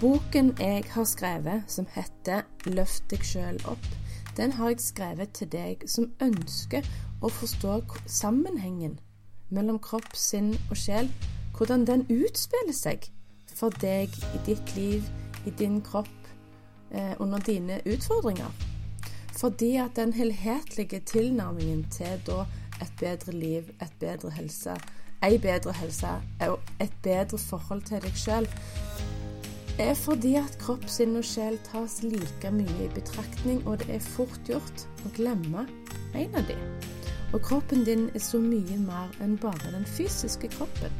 Boken 0.00 0.52
jeg 0.60 0.84
har 0.90 1.04
skrevet, 1.04 1.62
som 1.66 1.86
heter 1.90 2.42
'Løft 2.66 3.10
deg 3.10 3.24
sjøl 3.24 3.56
opp', 3.66 3.88
den 4.36 4.52
har 4.52 4.68
jeg 4.68 4.80
skrevet 4.80 5.32
til 5.34 5.48
deg 5.52 5.82
som 5.86 6.12
ønsker 6.22 6.86
å 7.22 7.28
forstå 7.28 7.80
sammenhengen 8.06 9.00
mellom 9.50 9.78
kropp, 9.78 10.14
sinn 10.14 10.52
og 10.70 10.76
sjel, 10.76 11.10
hvordan 11.56 11.86
den 11.86 12.06
utspiller 12.14 12.76
seg 12.76 13.10
for 13.54 13.74
deg 13.82 14.14
i 14.34 14.42
ditt 14.46 14.76
liv, 14.76 15.02
i 15.46 15.50
din 15.50 15.82
kropp, 15.82 16.30
eh, 16.90 17.14
under 17.18 17.38
dine 17.38 17.80
utfordringer. 17.86 18.54
Fordi 19.34 19.76
at 19.76 19.96
den 19.96 20.12
helhetlige 20.12 21.00
tilnærmingen 21.00 21.90
til 21.90 22.22
da 22.26 22.44
et 22.80 22.92
bedre 23.00 23.32
liv, 23.32 23.70
et 23.82 23.92
bedre 24.00 24.30
helse, 24.30 24.78
ei 25.22 25.38
bedre 25.38 25.72
helse 25.72 26.20
og 26.40 26.60
et 26.80 26.92
bedre 27.02 27.38
forhold 27.38 27.82
til 27.82 28.00
deg 28.00 28.14
sjøl, 28.14 28.46
er 29.78 29.94
fordi 29.94 30.34
at 30.40 30.56
kropp, 30.58 30.88
sinn 30.90 31.16
og 31.18 31.26
sjel 31.26 31.58
tas 31.66 32.00
like 32.02 32.50
mye 32.50 32.78
i 32.84 32.90
betraktning, 32.94 33.60
og 33.66 33.78
det 33.82 33.98
er 33.98 34.08
fort 34.14 34.40
gjort 34.48 34.86
å 35.06 35.12
glemme 35.16 35.66
en 36.18 36.38
av 36.38 36.46
dem. 36.48 36.62
Og 37.32 37.42
kroppen 37.44 37.84
din 37.86 38.08
er 38.16 38.24
så 38.24 38.40
mye 38.42 38.78
mer 38.80 39.12
enn 39.22 39.36
bare 39.40 39.74
den 39.74 39.86
fysiske 39.86 40.50
kroppen. 40.56 40.94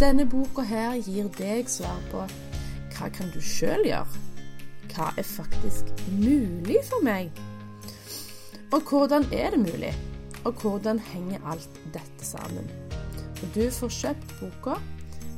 Denne 0.00 0.26
boka 0.26 0.64
her 0.66 0.96
gir 0.98 1.28
deg 1.38 1.68
svar 1.70 2.00
på 2.10 2.24
hva 2.96 3.10
kan 3.12 3.30
du 3.34 3.38
sjøl 3.44 3.84
gjøre? 3.86 4.22
Hva 4.94 5.12
er 5.20 5.26
faktisk 5.28 5.92
mulig 6.16 6.80
for 6.88 7.04
meg? 7.04 7.30
Og 8.72 8.80
hvordan 8.88 9.28
er 9.30 9.52
det 9.54 9.60
mulig? 9.62 9.92
Og 10.48 10.62
hvordan 10.62 10.98
henger 11.12 11.44
alt 11.52 11.80
dette 11.94 12.24
sammen? 12.24 12.66
Og 13.42 13.48
du 13.54 13.66
får 13.70 13.92
kjøpt 14.00 14.36
boka 14.40 14.78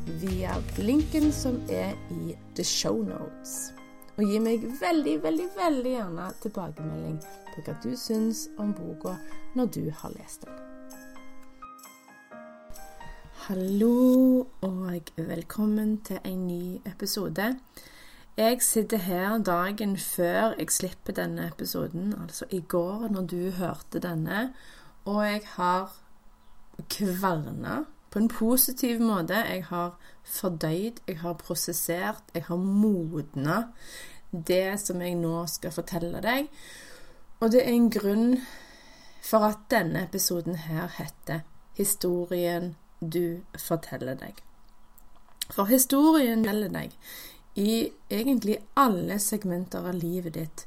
via 0.09 0.55
linken 0.77 1.33
som 1.33 1.61
er 1.69 1.93
i 2.11 2.37
the 2.57 2.65
show 2.65 3.03
notes. 3.05 3.73
Og 4.17 4.25
gi 4.27 4.39
meg 4.43 4.65
veldig, 4.81 5.19
veldig, 5.23 5.49
veldig 5.57 5.93
gjerne 5.93 6.31
tilbakemelding 6.43 7.19
på 7.53 7.65
hva 7.67 7.75
du 7.85 7.93
syns 7.97 8.47
om 8.59 8.73
boka 8.75 9.15
når 9.59 9.71
du 9.77 9.85
har 10.01 10.15
lest 10.17 10.47
den. 10.47 10.57
Hallo 13.49 14.47
og 14.61 15.13
velkommen 15.17 16.01
til 16.05 16.19
en 16.25 16.47
ny 16.47 16.81
episode. 16.87 17.55
Jeg 18.37 18.63
sitter 18.63 19.01
her 19.03 19.39
dagen 19.39 19.97
før 19.97 20.53
jeg 20.59 20.71
slipper 20.71 21.17
denne 21.17 21.49
episoden, 21.49 22.15
altså 22.23 22.45
i 22.51 22.61
går 22.61 23.09
når 23.11 23.31
du 23.31 23.51
hørte 23.51 23.99
denne, 23.99 24.53
og 25.05 25.25
jeg 25.27 25.41
har 25.57 25.95
kverna 26.91 27.85
på 28.11 28.19
en 28.19 28.29
positiv 28.29 29.01
måte. 29.01 29.35
Jeg 29.35 29.65
har 29.71 29.97
fordøyd, 30.25 31.01
jeg 31.09 31.19
har 31.19 31.35
prosessert, 31.35 32.23
jeg 32.35 32.45
har 32.49 32.57
modna 32.57 33.63
det 34.33 34.81
som 34.81 35.01
jeg 35.01 35.17
nå 35.17 35.47
skal 35.47 35.73
fortelle 35.73 36.21
deg. 36.25 36.49
Og 37.41 37.53
det 37.53 37.63
er 37.63 37.73
en 37.73 37.91
grunn 37.91 38.37
for 39.23 39.45
at 39.47 39.65
denne 39.71 40.03
episoden 40.09 40.57
her 40.57 40.89
heter 40.99 41.41
'Historien 41.77 42.77
du 43.01 43.41
forteller 43.59 44.15
deg'. 44.15 44.43
For 45.51 45.65
historien 45.65 46.43
melder 46.43 46.69
deg 46.69 46.97
i 47.55 47.91
egentlig 48.11 48.59
alle 48.77 49.19
segmenter 49.19 49.87
av 49.89 49.95
livet 49.95 50.35
ditt. 50.35 50.67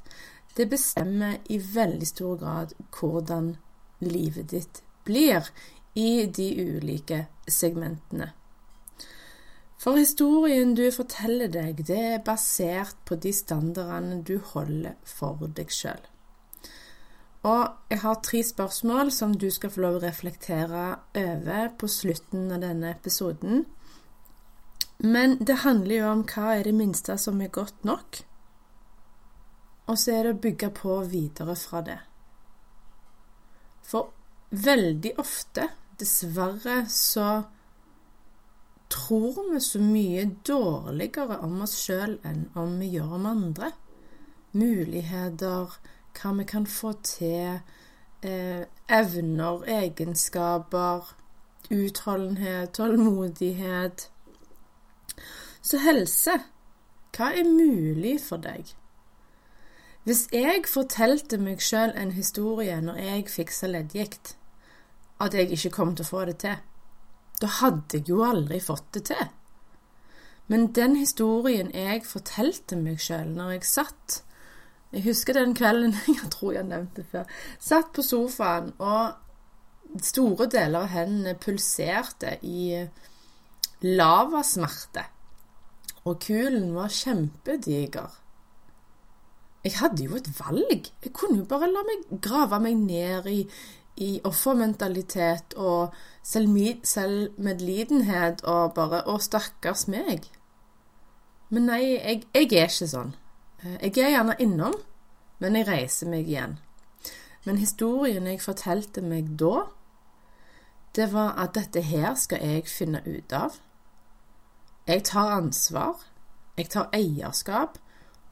Det 0.57 0.69
bestemmer 0.69 1.37
i 1.49 1.57
veldig 1.75 2.07
stor 2.07 2.37
grad 2.37 2.73
hvordan 2.99 3.57
livet 3.99 4.49
ditt 4.51 4.83
blir 5.05 5.47
i 5.93 6.25
de 6.27 6.47
ulike 6.61 7.25
segmentene. 7.47 8.31
For 9.81 9.97
historien 9.97 10.75
du 10.77 10.83
forteller 10.93 11.49
deg, 11.49 11.81
det 11.87 11.99
er 12.13 12.25
basert 12.25 12.99
på 13.09 13.17
de 13.17 13.33
standardene 13.33 14.21
du 14.21 14.37
holder 14.53 14.93
for 15.09 15.41
deg 15.57 15.73
sjøl. 15.73 16.03
Og 17.49 17.71
jeg 17.89 18.03
har 18.03 18.19
tre 18.21 18.43
spørsmål 18.45 19.09
som 19.11 19.33
du 19.33 19.47
skal 19.49 19.73
få 19.73 19.81
lov 19.81 19.97
å 19.97 20.03
reflektere 20.03 20.83
over 21.17 21.71
på 21.81 21.89
slutten 21.89 22.51
av 22.53 22.61
denne 22.61 22.91
episoden. 22.93 23.65
Men 25.01 25.39
det 25.41 25.63
handler 25.63 25.95
jo 25.95 26.11
om 26.11 26.21
hva 26.29 26.59
er 26.59 26.69
det 26.69 26.77
minste 26.77 27.17
som 27.17 27.41
er 27.41 27.49
godt 27.49 27.81
nok, 27.87 28.21
og 29.89 29.97
så 29.97 30.13
er 30.13 30.27
det 30.27 30.35
å 30.35 30.41
bygge 30.45 30.69
på 30.77 31.01
videre 31.09 31.57
fra 31.57 31.81
det. 31.83 31.97
For 33.81 34.13
veldig 34.53 35.15
ofte, 35.19 35.65
dessverre, 36.01 36.83
så 36.89 37.43
tror 38.91 39.53
vi 39.53 39.59
så 39.63 39.79
mye 39.79 40.25
dårligere 40.47 41.39
om 41.45 41.61
oss 41.65 41.77
sjøl 41.85 42.17
enn 42.27 42.43
om 42.59 42.75
vi 42.81 42.91
gjør 42.97 43.15
om 43.19 43.29
andre. 43.29 43.71
Muligheter, 44.57 45.77
hva 46.17 46.33
vi 46.37 46.45
kan 46.49 46.67
få 46.67 46.93
til, 47.07 47.61
eh, 48.21 48.65
evner, 48.89 49.63
egenskaper, 49.63 51.15
utholdenhet, 51.71 52.73
tålmodighet. 52.73 54.09
Så 55.61 55.77
helse, 55.77 56.41
hva 57.15 57.31
er 57.37 57.47
mulig 57.47 58.19
for 58.21 58.37
deg? 58.37 58.75
Hvis 60.03 60.27
jeg 60.33 60.63
fortalte 60.67 61.37
meg 61.37 61.61
sjøl 61.61 61.91
en 61.95 62.11
historie 62.11 62.81
når 62.81 62.95
jeg 62.95 63.27
fiksa 63.29 63.67
leddgikt, 63.67 64.35
at 65.21 65.37
jeg 65.37 65.51
ikke 65.53 65.75
kom 65.75 65.93
til 65.95 66.07
å 66.07 66.11
få 66.11 66.25
det 66.29 66.39
til, 66.43 66.57
da 67.41 67.49
hadde 67.61 67.99
jeg 67.99 68.09
jo 68.09 68.23
aldri 68.25 68.59
fått 68.61 68.89
det 68.97 69.05
til. 69.11 69.29
Men 70.51 70.71
den 70.75 70.97
historien 70.99 71.71
jeg 71.73 72.03
fortalte 72.05 72.75
meg 72.77 72.99
sjøl 73.01 73.29
når 73.37 73.55
jeg 73.55 73.69
satt 73.69 74.21
jeg 74.91 75.05
husker 75.05 75.37
den 75.37 75.53
kvelden 75.55 75.95
jeg 76.07 76.31
tror 76.33 76.55
jeg 76.57 76.67
nevnte 76.67 77.05
før. 77.07 77.27
Satt 77.59 77.93
på 77.95 78.03
sofaen, 78.03 78.73
og 78.83 80.01
store 80.03 80.47
deler 80.51 80.83
av 80.83 80.91
hendene 80.91 81.37
pulserte 81.39 82.37
i 82.47 82.83
lavasmerte. 83.87 85.05
Og 86.03 86.17
kulen 86.23 86.73
var 86.75 86.91
kjempediger. 86.91 88.17
Jeg 89.61 89.77
hadde 89.77 90.07
jo 90.07 90.17
et 90.17 90.27
valg. 90.39 90.89
Jeg 91.03 91.13
kunne 91.13 91.43
jo 91.43 91.47
bare 91.47 91.69
la 91.69 91.83
meg 91.85 92.07
grave 92.23 92.59
meg 92.63 92.79
ned 92.81 93.29
i, 93.29 93.43
i 94.01 94.21
offermentalitet 94.27 95.53
og 95.61 95.93
selvmedlidenhet 96.25 98.41
og 98.49 98.73
bare 98.77 99.03
Å, 99.05 99.17
stakkars 99.21 99.87
meg. 99.91 100.25
Men 101.51 101.67
nei, 101.69 101.83
jeg, 101.97 102.23
jeg 102.33 102.53
er 102.55 102.69
ikke 102.69 102.87
sånn. 102.89 103.13
Eh, 103.61 103.77
jeg 103.87 103.97
er 104.05 104.11
gjerne 104.15 104.35
innom, 104.41 104.75
men 105.43 105.57
jeg 105.59 105.69
reiser 105.69 106.07
meg 106.11 106.23
igjen. 106.29 106.53
Men 107.45 107.61
historien 107.61 108.25
jeg 108.29 108.41
fortalte 108.41 109.01
meg 109.05 109.25
da, 109.41 109.57
det 110.95 111.07
var 111.13 111.37
at 111.39 111.55
dette 111.55 111.81
her 111.87 112.15
skal 112.19 112.43
jeg 112.43 112.67
finne 112.69 113.01
ut 113.07 113.33
av. 113.33 113.51
Jeg 114.87 115.05
tar 115.07 115.37
ansvar, 115.37 115.95
jeg 116.57 116.69
tar 116.73 116.89
eierskap, 116.93 117.77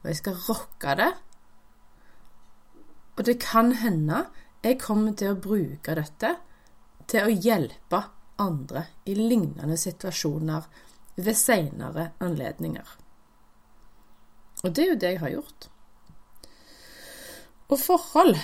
og 0.02 0.10
jeg 0.10 0.20
skal 0.20 0.42
rocke 0.48 0.96
det. 0.98 1.12
Og 3.16 3.26
det 3.26 3.38
kan 3.42 3.72
hende 3.80 4.26
jeg 4.60 4.80
kommer 4.80 5.16
til 5.16 5.32
å 5.32 5.40
bruke 5.40 5.94
dette 5.96 6.34
til 7.10 7.26
å 7.26 7.32
hjelpe 7.32 8.02
andre 8.40 8.86
i 9.08 9.14
lignende 9.16 9.76
situasjoner 9.80 10.66
ved 11.20 11.36
seinere 11.36 12.10
anledninger. 12.24 12.96
Og 14.64 14.74
det 14.76 14.84
er 14.84 14.90
jo 14.90 14.98
det 15.00 15.12
jeg 15.14 15.22
har 15.22 15.36
gjort. 15.36 15.70
Og 17.70 17.78
forhold 17.78 18.36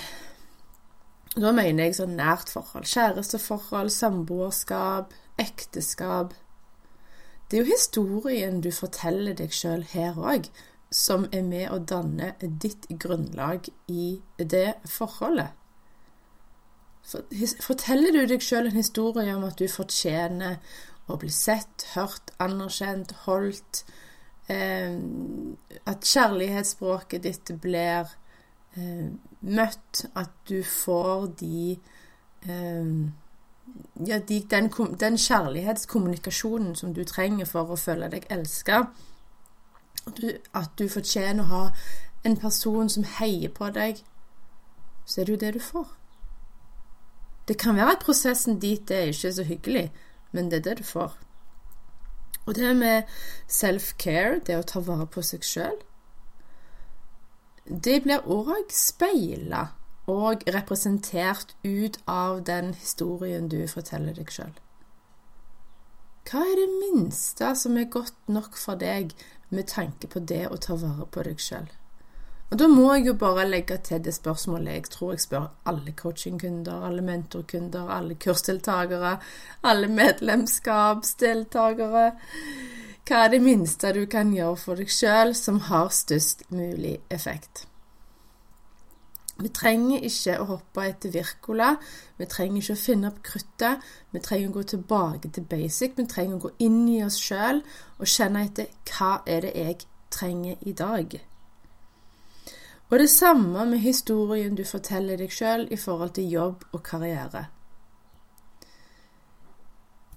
Da 1.37 1.51
mener 1.53 1.85
jeg 1.85 1.99
sånn 1.99 2.15
nært 2.17 2.49
forhold. 2.49 2.87
Kjæresteforhold, 2.89 3.91
samboerskap, 3.93 5.11
ekteskap. 5.37 6.33
Det 7.51 7.59
er 7.59 7.67
jo 7.67 7.75
historien 7.75 8.63
du 8.65 8.71
forteller 8.73 9.37
deg 9.37 9.53
sjøl 9.53 9.85
her 9.91 10.17
òg, 10.17 10.49
som 10.89 11.27
er 11.37 11.45
med 11.45 11.69
å 11.75 11.77
danne 11.93 12.31
ditt 12.41 12.89
grunnlag 12.89 13.69
i 13.93 14.23
det 14.41 14.79
forholdet. 14.89 15.53
Forteller 17.07 18.13
du 18.13 18.25
deg 18.27 18.43
sjøl 18.43 18.67
en 18.71 18.81
historie 18.81 19.35
om 19.37 19.45
at 19.47 19.59
du 19.61 19.69
fortjener 19.71 20.59
å 21.07 21.19
bli 21.21 21.31
sett, 21.31 21.87
hørt, 21.95 22.33
anerkjent, 22.43 23.13
holdt. 23.27 23.85
Eh, 24.51 24.97
at 25.87 26.07
kjærlighetsspråket 26.07 27.23
ditt 27.23 27.53
blir 27.63 28.11
eh, 28.75 29.13
møtt. 29.41 30.07
At 30.19 30.35
du 30.51 30.63
får 30.67 31.29
de 31.43 31.77
eh, 32.47 32.91
ja, 34.07 34.19
de, 34.19 34.41
den, 34.51 34.71
den, 35.01 35.19
kjærlighetskommunikasjonen 35.19 36.75
som 36.75 36.95
du 36.95 37.05
trenger 37.05 37.47
for 37.47 37.71
å 37.71 37.79
føle 37.79 38.11
deg 38.11 38.27
elska. 38.31 38.87
At 40.07 40.75
du 40.79 40.89
fortjener 40.89 41.43
å 41.43 41.53
ha 41.53 41.63
en 42.27 42.37
person 42.39 42.91
som 42.91 43.07
heier 43.19 43.51
på 43.55 43.71
deg, 43.75 44.03
så 45.07 45.21
er 45.21 45.27
det 45.27 45.35
jo 45.35 45.43
det 45.45 45.55
du 45.55 45.63
får. 45.63 45.87
Det 47.49 47.59
kan 47.59 47.77
være 47.77 47.97
at 47.97 48.03
prosessen 48.03 48.59
dit 48.59 48.91
er 48.91 49.13
ikke 49.13 49.33
så 49.33 49.45
hyggelig, 49.47 49.93
men 50.33 50.51
det 50.51 50.61
er 50.61 50.67
det 50.71 50.79
du 50.79 50.85
får. 50.85 51.15
Og 52.47 52.55
det 52.55 52.77
med 52.77 53.03
self-care, 53.51 54.41
det 54.47 54.59
å 54.59 54.67
ta 54.67 54.83
vare 54.83 55.07
på 55.11 55.23
seg 55.23 55.47
sjøl, 55.47 55.79
det 57.67 58.03
blir 58.05 58.27
òg 58.31 58.71
speila 58.71 59.65
og 60.07 60.45
representert 60.55 61.57
ut 61.67 61.99
av 62.07 62.45
den 62.47 62.75
historien 62.79 63.49
du 63.51 63.59
forteller 63.71 64.15
deg 64.15 64.31
sjøl. 64.31 64.55
Hva 66.27 66.43
er 66.43 66.59
det 66.59 66.71
minste 66.79 67.53
som 67.59 67.77
er 67.79 67.91
godt 67.91 68.31
nok 68.31 68.59
for 68.59 68.79
deg 68.79 69.15
med 69.51 69.69
tanke 69.71 70.11
på 70.11 70.23
det 70.23 70.47
å 70.51 70.59
ta 70.63 70.79
vare 70.79 71.07
på 71.11 71.27
deg 71.27 71.43
sjøl? 71.43 71.67
Og 72.51 72.59
Da 72.59 72.67
må 72.71 72.95
jeg 72.95 73.07
jo 73.07 73.15
bare 73.19 73.49
legge 73.49 73.79
til 73.83 74.05
det 74.05 74.15
spørsmålet 74.15 74.73
jeg 74.73 74.85
tror 74.91 75.13
jeg 75.13 75.21
spør 75.21 75.47
alle 75.67 75.93
coachingkunder, 75.93 76.87
alle 76.87 77.03
mentorkunder, 77.03 77.91
alle 77.91 78.15
kursdeltakere, 78.15 79.19
alle 79.63 79.89
medlemskapsdeltakere. 79.89 82.13
Hva 83.07 83.17
er 83.25 83.29
det 83.35 83.43
minste 83.43 83.93
du 83.95 84.07
kan 84.11 84.35
gjøre 84.35 84.57
for 84.63 84.75
deg 84.79 84.91
sjøl 84.91 85.35
som 85.35 85.61
har 85.71 85.89
størst 85.91 86.43
mulig 86.55 86.99
effekt? 87.11 87.67
Vi 89.37 89.49
trenger 89.53 90.01
ikke 90.07 90.39
å 90.41 90.45
hoppe 90.49 90.81
etter 90.89 91.13
Virkola, 91.13 91.77
vi 92.17 92.25
trenger 92.31 92.63
ikke 92.63 92.77
å 92.79 92.85
finne 92.87 93.09
opp 93.11 93.21
kruttet. 93.27 93.83
Vi 94.15 94.19
trenger 94.25 94.49
å 94.49 94.55
gå 94.55 94.63
tilbake 94.71 95.29
til 95.29 95.45
basic, 95.51 95.91
vi 95.99 96.07
trenger 96.09 96.35
å 96.39 96.45
gå 96.47 96.51
inn 96.65 96.89
i 96.89 97.05
oss 97.05 97.19
sjøl 97.21 97.61
og 97.99 98.07
kjenne 98.09 98.47
etter 98.47 98.67
hva 98.89 99.13
er 99.27 99.41
det 99.45 99.53
jeg 99.59 99.77
trenger 100.15 100.57
i 100.63 100.73
dag. 100.73 101.19
Og 102.91 102.99
det 102.99 103.11
samme 103.11 103.67
med 103.67 103.79
historien 103.79 104.55
du 104.55 104.65
forteller 104.65 105.19
deg 105.19 105.33
sjøl 105.35 105.67
i 105.71 105.77
forhold 105.77 106.15
til 106.15 106.31
jobb 106.31 106.65
og 106.73 106.83
karriere. 106.87 107.47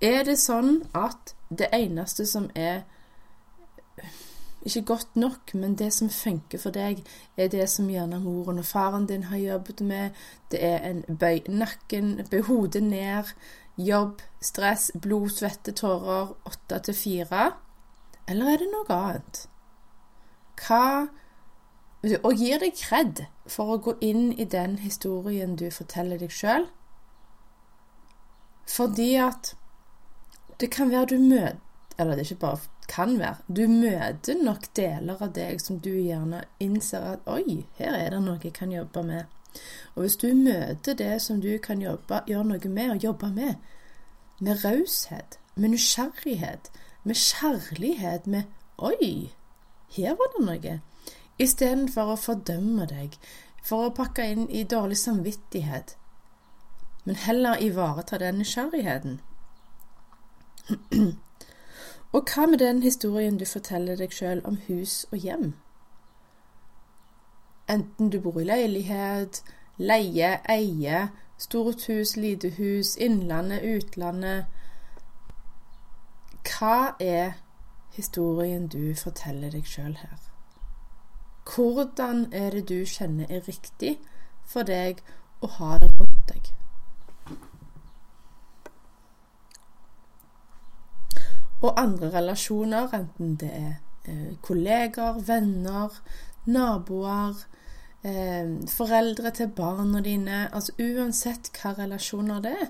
Er 0.02 0.24
det 0.24 0.38
sånn 0.40 0.84
at 0.96 1.34
det 1.50 1.72
eneste 1.76 2.28
som 2.30 2.48
er 2.56 2.86
ikke 4.66 4.86
godt 4.86 5.16
nok, 5.16 5.54
men 5.54 5.76
det 5.76 5.90
som 5.94 6.10
funker 6.10 6.60
for 6.60 6.76
deg, 6.76 7.02
er 7.38 7.48
det 7.48 7.66
som 7.72 7.90
gjerne 7.90 8.20
moren 8.22 8.60
og 8.62 8.68
faren 8.68 9.08
din 9.08 9.24
har 9.32 9.38
jobbet 9.38 9.82
med. 9.82 10.16
Det 10.52 10.62
er 10.64 10.84
en 10.90 11.04
bøy 11.20 11.42
nakken, 11.48 12.20
bøy 12.32 12.42
hodet 12.48 12.84
ned, 12.84 13.34
jobb, 13.78 14.22
stress, 14.42 14.92
blod, 15.02 15.30
svette, 15.30 15.72
tårer, 15.72 16.36
åtte 16.46 16.80
til 16.86 16.96
fire. 16.96 17.52
Eller 18.28 18.54
er 18.54 18.62
det 18.62 18.70
noe 18.72 19.00
annet? 19.00 19.46
Hva 20.60 21.08
og 22.04 22.34
gir 22.40 22.62
deg 22.62 22.78
kred 22.80 23.26
for 23.50 23.74
å 23.74 23.82
gå 23.84 23.96
inn 24.06 24.32
i 24.32 24.46
den 24.48 24.78
historien 24.80 25.58
du 25.60 25.68
forteller 25.74 26.22
deg 26.22 26.32
sjøl. 26.32 26.70
Fordi 28.70 29.16
at 29.20 29.54
det 30.60 30.70
kan 30.72 30.92
være 30.92 31.16
du 31.16 31.18
møter 31.18 31.58
Eller 32.00 32.16
det 32.16 32.22
er 32.24 32.32
ikke 32.32 32.44
bare 32.46 32.60
kan 32.90 33.20
være. 33.20 33.36
Du 33.48 33.68
møter 33.68 34.38
nok 34.44 34.70
deler 34.76 35.20
av 35.20 35.34
deg 35.36 35.60
som 35.62 35.80
du 35.84 35.90
gjerne 35.92 36.46
innser 36.64 37.04
at 37.14 37.28
Oi, 37.28 37.66
her 37.76 37.98
er 37.98 38.14
det 38.14 38.22
noe 38.24 38.40
jeg 38.44 38.54
kan 38.56 38.72
jobbe 38.72 39.04
med. 39.04 39.26
Og 39.96 40.06
hvis 40.06 40.16
du 40.18 40.30
møter 40.34 40.96
det 40.96 41.22
som 41.22 41.42
du 41.44 41.52
kan 41.62 41.82
jobbe, 41.84 42.22
gjøre 42.28 42.48
noe 42.54 42.72
med 42.72 42.94
og 42.96 43.04
jobbe 43.04 43.30
med, 43.36 43.60
med 44.40 44.64
raushet, 44.64 45.40
med 45.56 45.76
nysgjerrighet, 45.76 46.72
med 47.04 47.20
kjærlighet, 47.20 48.28
med 48.28 48.44
Oi, 48.78 49.34
her 49.92 50.16
var 50.16 50.32
det 50.38 50.46
noe 50.48 50.80
istedenfor 51.40 52.14
å 52.14 52.20
fordømme 52.20 52.86
deg, 52.90 53.16
for 53.64 53.88
å 53.88 53.96
pakke 53.96 54.26
inn 54.32 54.46
i 54.50 54.64
dårlig 54.64 54.98
samvittighet, 54.98 55.96
men 57.06 57.16
heller 57.16 57.62
ivareta 57.64 58.20
den 58.22 58.40
nysgjerrigheten. 58.42 59.20
og 62.16 62.34
hva 62.34 62.46
med 62.50 62.60
den 62.62 62.84
historien 62.84 63.40
du 63.40 63.46
forteller 63.50 63.98
deg 64.00 64.14
sjøl 64.14 64.44
om 64.46 64.60
hus 64.68 65.06
og 65.12 65.18
hjem? 65.24 65.54
Enten 67.70 68.10
du 68.10 68.20
bor 68.22 68.40
i 68.42 68.46
leilighet, 68.50 69.44
leie, 69.78 70.38
eie, 70.50 71.04
stort 71.38 71.86
hus, 71.88 72.16
lite 72.18 72.50
hus, 72.58 72.96
innlandet, 72.98 73.64
utlandet 73.64 74.46
Hva 76.50 76.96
er 77.00 77.38
historien 77.94 78.68
du 78.68 78.96
forteller 78.98 79.54
deg 79.54 79.70
sjøl 79.70 79.96
her? 80.02 80.29
Hvordan 81.50 82.34
er 82.34 82.50
det 82.50 82.68
du 82.70 82.86
kjenner 82.86 83.26
er 83.30 83.48
riktig 83.48 83.98
for 84.46 84.68
deg 84.68 85.02
å 85.42 85.50
ha 85.58 85.78
det 85.82 85.90
rundt 86.00 86.30
deg? 86.30 86.50
Og 91.62 91.74
andre 91.80 92.12
relasjoner, 92.14 92.94
enten 92.94 93.36
det 93.42 93.50
er 93.52 93.74
eh, 94.06 94.36
kolleger, 94.42 95.20
venner, 95.28 95.98
naboer, 96.46 97.42
eh, 98.04 98.54
foreldre 98.68 99.32
til 99.36 99.50
barna 99.56 100.02
dine 100.02 100.46
Altså 100.54 100.78
uansett 100.80 101.52
hva 101.58 101.74
relasjoner 101.82 102.46
det 102.46 102.54
er, 102.62 102.70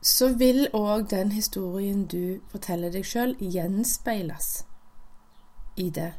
så 0.00 0.30
vil 0.32 0.68
òg 0.72 1.10
den 1.10 1.32
historien 1.32 2.06
du 2.08 2.40
forteller 2.48 2.92
deg 2.94 3.04
sjøl, 3.04 3.34
gjenspeiles 3.36 4.64
i 5.76 5.90
det. 5.90 6.12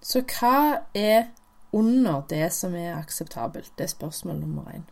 Så 0.00 0.22
hva 0.22 0.82
er 0.94 1.30
under 1.72 2.22
det 2.30 2.52
som 2.52 2.74
er 2.74 2.96
akseptabelt? 2.96 3.72
Det 3.78 3.84
er 3.84 3.94
spørsmål 3.94 4.40
nummer 4.40 4.68
én. 4.72 4.84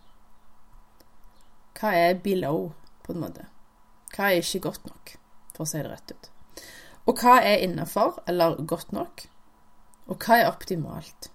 Hva 1.81 1.93
er 1.97 2.15
below, 2.23 2.73
på 3.05 3.13
en 3.13 3.21
måte? 3.21 3.47
Hva 4.15 4.31
er 4.31 4.43
ikke 4.43 4.69
godt 4.69 4.87
nok, 4.87 5.17
for 5.55 5.65
å 5.65 5.69
si 5.69 5.83
det 5.83 5.91
rett 5.91 6.15
ut? 6.15 6.31
Og 7.07 7.21
hva 7.21 7.39
er 7.43 7.63
innafor, 7.67 8.23
eller 8.27 8.61
godt 8.67 8.93
nok? 8.93 9.27
Og 10.07 10.21
hva 10.25 10.41
er 10.41 10.51
optimalt? 10.51 11.31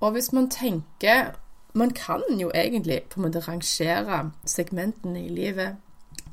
Og 0.00 0.12
hvis 0.12 0.32
man 0.32 0.50
tenker 0.50 1.36
Man 1.74 1.90
kan 1.90 2.22
jo 2.40 2.50
egentlig 2.54 3.02
på 3.10 3.20
en 3.20 3.26
måte 3.26 3.40
rangere 3.44 4.30
segmentene 4.46 5.20
i 5.20 5.28
livet 5.28 5.76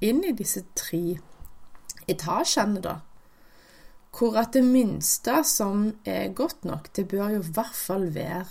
inn 0.02 0.24
i 0.24 0.32
disse 0.32 0.64
tre 0.80 1.18
etasjene, 2.08 2.80
da 2.82 2.96
hvor 4.16 4.38
at 4.40 4.54
det 4.56 4.64
minste 4.64 5.42
som 5.44 5.90
er 6.06 6.34
godt 6.34 6.66
nok, 6.66 6.90
det 6.96 7.08
bør 7.12 7.36
jo 7.36 7.42
i 7.42 7.54
hvert 7.56 7.76
fall 7.76 8.08
være 8.16 8.46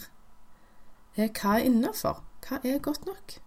eh, 1.17 1.31
hva 1.31 1.57
er 1.59 1.69
innafor? 1.69 2.21
Hva 2.45 2.61
er 2.65 2.83
godt 2.85 3.07
nok? 3.09 3.39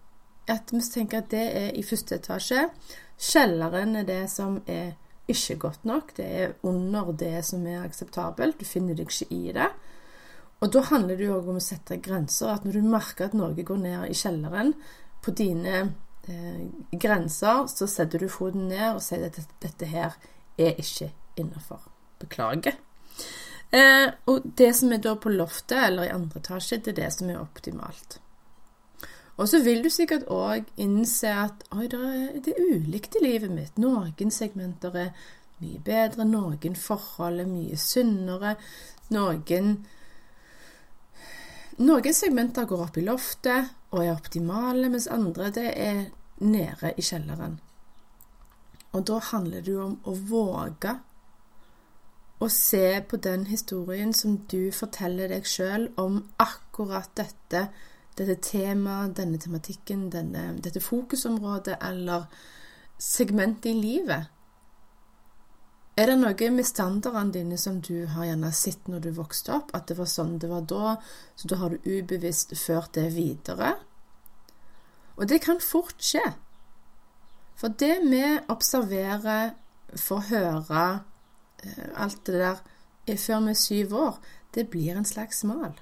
At 0.48 0.72
vi 0.72 0.80
tenker 0.80 1.22
at 1.22 1.30
det 1.30 1.44
er 1.56 1.76
i 1.76 1.84
første 1.86 2.16
etasje. 2.18 2.64
Kjelleren 3.18 3.98
er 4.00 4.06
det 4.08 4.24
som 4.32 4.62
er 4.66 4.96
ikke 5.28 5.58
godt 5.66 5.84
nok. 5.84 6.14
Det 6.16 6.26
er 6.26 6.54
under 6.66 7.12
det 7.12 7.44
som 7.44 7.66
er 7.66 7.84
akseptabelt. 7.84 8.58
Du 8.60 8.64
finner 8.64 8.96
deg 8.96 9.10
ikke 9.10 9.28
i 9.34 9.52
det. 9.52 9.68
Og 10.60 10.72
da 10.74 10.82
handler 10.88 11.18
det 11.18 11.28
jo 11.28 11.36
òg 11.36 11.52
om 11.52 11.60
å 11.60 11.62
sette 11.62 12.00
grenser. 12.02 12.54
At 12.54 12.64
når 12.64 12.80
du 12.80 12.88
merker 12.88 13.28
at 13.28 13.36
noe 13.36 13.52
går 13.54 13.82
ned 13.82 14.08
i 14.08 14.16
kjelleren 14.16 14.72
på 15.22 15.36
dine 15.36 15.76
eh, 16.26 16.64
grenser, 16.90 17.68
så 17.70 17.86
setter 17.86 18.24
du 18.24 18.32
foten 18.32 18.66
ned 18.72 18.96
og 18.96 19.04
sier 19.04 19.28
at 19.28 19.38
dette 19.62 19.92
her 19.92 20.18
er 20.58 20.80
ikke 20.80 21.12
innafor. 21.38 21.84
Beklager. 22.18 22.78
Eh, 23.70 24.08
og 24.30 24.46
det 24.56 24.70
som 24.78 24.92
er 24.92 25.02
da 25.04 25.12
på 25.20 25.32
loftet 25.32 25.76
eller 25.90 26.08
i 26.08 26.14
andre 26.14 26.40
etasje, 26.40 26.80
det 26.80 26.94
er 26.94 27.02
det 27.02 27.10
som 27.18 27.28
er 27.28 27.42
optimalt. 27.42 28.18
Og 29.38 29.48
så 29.48 29.60
vil 29.62 29.84
du 29.84 29.90
sikkert 29.92 30.26
òg 30.34 30.66
innse 30.82 31.30
at 31.30 31.62
oi, 31.76 31.86
det 31.86 32.54
er, 32.54 32.62
ulikt 32.72 33.18
i 33.20 33.22
livet 33.22 33.52
mitt. 33.54 33.76
Noen 33.78 34.32
segmenter 34.34 34.96
er 34.98 35.12
mye 35.62 35.78
bedre, 35.84 36.26
noen 36.26 36.74
forhold 36.78 37.44
er 37.44 37.50
mye 37.50 37.78
sunnere, 37.78 38.56
noen 39.14 39.78
Noen 41.78 42.14
segmenter 42.16 42.64
går 42.66 42.80
opp 42.88 42.96
i 42.98 43.04
loftet 43.06 43.68
og 43.94 44.00
er 44.02 44.16
optimale, 44.16 44.88
mens 44.90 45.06
andre 45.06 45.52
det 45.54 45.68
er 45.78 46.00
nede 46.42 46.90
i 46.98 47.04
kjelleren. 47.06 47.60
Og 48.98 49.04
da 49.06 49.20
handler 49.22 49.62
det 49.62 49.76
jo 49.76 49.84
om 49.84 49.94
å 50.02 50.14
våge 50.26 50.96
og 52.38 52.50
se 52.54 53.00
på 53.10 53.18
den 53.18 53.46
historien 53.50 54.12
som 54.14 54.36
du 54.50 54.70
forteller 54.74 55.30
deg 55.32 55.46
sjøl 55.48 55.88
om 55.98 56.20
akkurat 56.38 57.10
dette 57.18 57.68
dette 58.18 58.38
temaet, 58.42 59.14
denne 59.16 59.38
tematikken, 59.38 60.08
denne, 60.10 60.56
dette 60.62 60.82
fokusområdet 60.82 61.78
eller 61.86 62.26
segmentet 62.98 63.70
i 63.70 63.76
livet? 63.78 64.34
Er 65.98 66.12
det 66.12 66.18
noe 66.20 66.50
med 66.54 66.66
standardene 66.66 67.34
dine 67.34 67.58
som 67.58 67.80
du 67.82 68.06
har 68.06 68.28
gjerne 68.28 68.52
sett 68.54 68.86
når 68.90 69.02
du 69.02 69.10
vokste 69.16 69.54
opp, 69.56 69.72
at 69.74 69.88
det 69.90 69.96
var 69.98 70.10
sånn 70.10 70.36
det 70.38 70.50
var 70.50 70.66
da, 70.70 70.94
så 71.34 71.50
da 71.50 71.58
har 71.62 71.74
du 71.74 71.88
ubevisst 71.88 72.54
ført 72.58 72.94
det 72.94 73.08
videre? 73.16 73.72
Og 75.18 75.26
det 75.26 75.40
kan 75.42 75.58
fort 75.62 75.98
skje. 75.98 76.22
For 77.58 77.74
det 77.74 77.96
vi 78.06 78.22
observerer, 78.46 79.56
får 79.98 80.26
høre, 80.28 80.82
alt 81.94 82.26
det 82.26 82.34
der 82.34 82.64
før 83.16 83.40
vi 83.40 83.50
er 83.50 83.54
syv 83.54 83.94
år, 83.94 84.18
det 84.54 84.68
blir 84.70 84.96
en 84.96 85.04
slags 85.04 85.44
mal. 85.44 85.72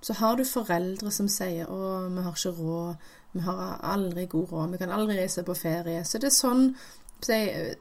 Så 0.00 0.12
har 0.12 0.36
du 0.36 0.44
foreldre 0.44 1.10
som 1.10 1.28
sier 1.28 1.66
'Å, 1.66 2.08
vi 2.08 2.22
har 2.22 2.32
ikke 2.32 2.56
råd', 2.56 2.96
'Vi 3.32 3.40
har 3.40 3.80
aldri 3.82 4.26
god 4.26 4.48
råd', 4.52 4.70
'Vi 4.70 4.78
kan 4.78 4.90
aldri 4.90 5.16
reise 5.16 5.42
på 5.42 5.54
ferie'. 5.54 6.04
Så 6.04 6.18
det 6.18 6.24
er 6.24 6.30
sånn 6.30 6.74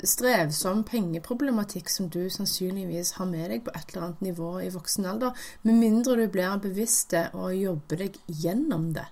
strevsom 0.03 0.83
pengeproblematikk 0.83 1.89
som 1.89 2.09
du 2.09 2.29
sannsynligvis 2.29 3.11
har 3.11 3.25
med 3.25 3.49
deg 3.49 3.63
på 3.63 3.71
et 3.75 3.93
eller 3.93 4.05
annet 4.07 4.21
nivå 4.21 4.59
i 4.59 4.69
voksen 4.69 5.05
alder, 5.05 5.31
med 5.63 5.79
mindre 5.79 6.15
du 6.15 6.27
blir 6.27 6.57
bevisst 6.59 7.13
og 7.33 7.55
jobber 7.55 7.95
deg 7.97 8.17
gjennom 8.27 8.93
det, 8.93 9.05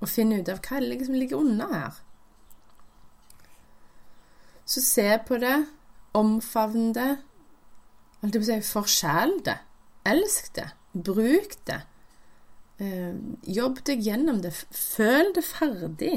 og 0.00 0.08
finner 0.08 0.40
ut 0.40 0.48
av 0.48 0.58
hva 0.58 0.80
det 0.80 1.06
som 1.06 1.14
ligger 1.14 1.38
unna 1.38 1.66
her. 1.72 1.92
Så 4.66 4.80
se 4.80 5.18
på 5.26 5.38
det, 5.38 5.66
omfavn 6.18 6.92
det, 6.96 7.12
holdt 8.22 8.34
jeg 8.38 8.42
på 8.42 8.48
si, 8.48 8.58
forsjel 8.72 9.38
det. 9.46 9.58
Elsk 10.08 10.50
det. 10.56 10.68
Bruk 10.92 11.54
det. 11.68 11.82
Eh, 12.82 13.14
jobb 13.58 13.82
deg 13.86 14.02
gjennom 14.06 14.42
det. 14.42 14.52
Føl 14.74 15.32
det 15.36 15.44
ferdig. 15.46 16.16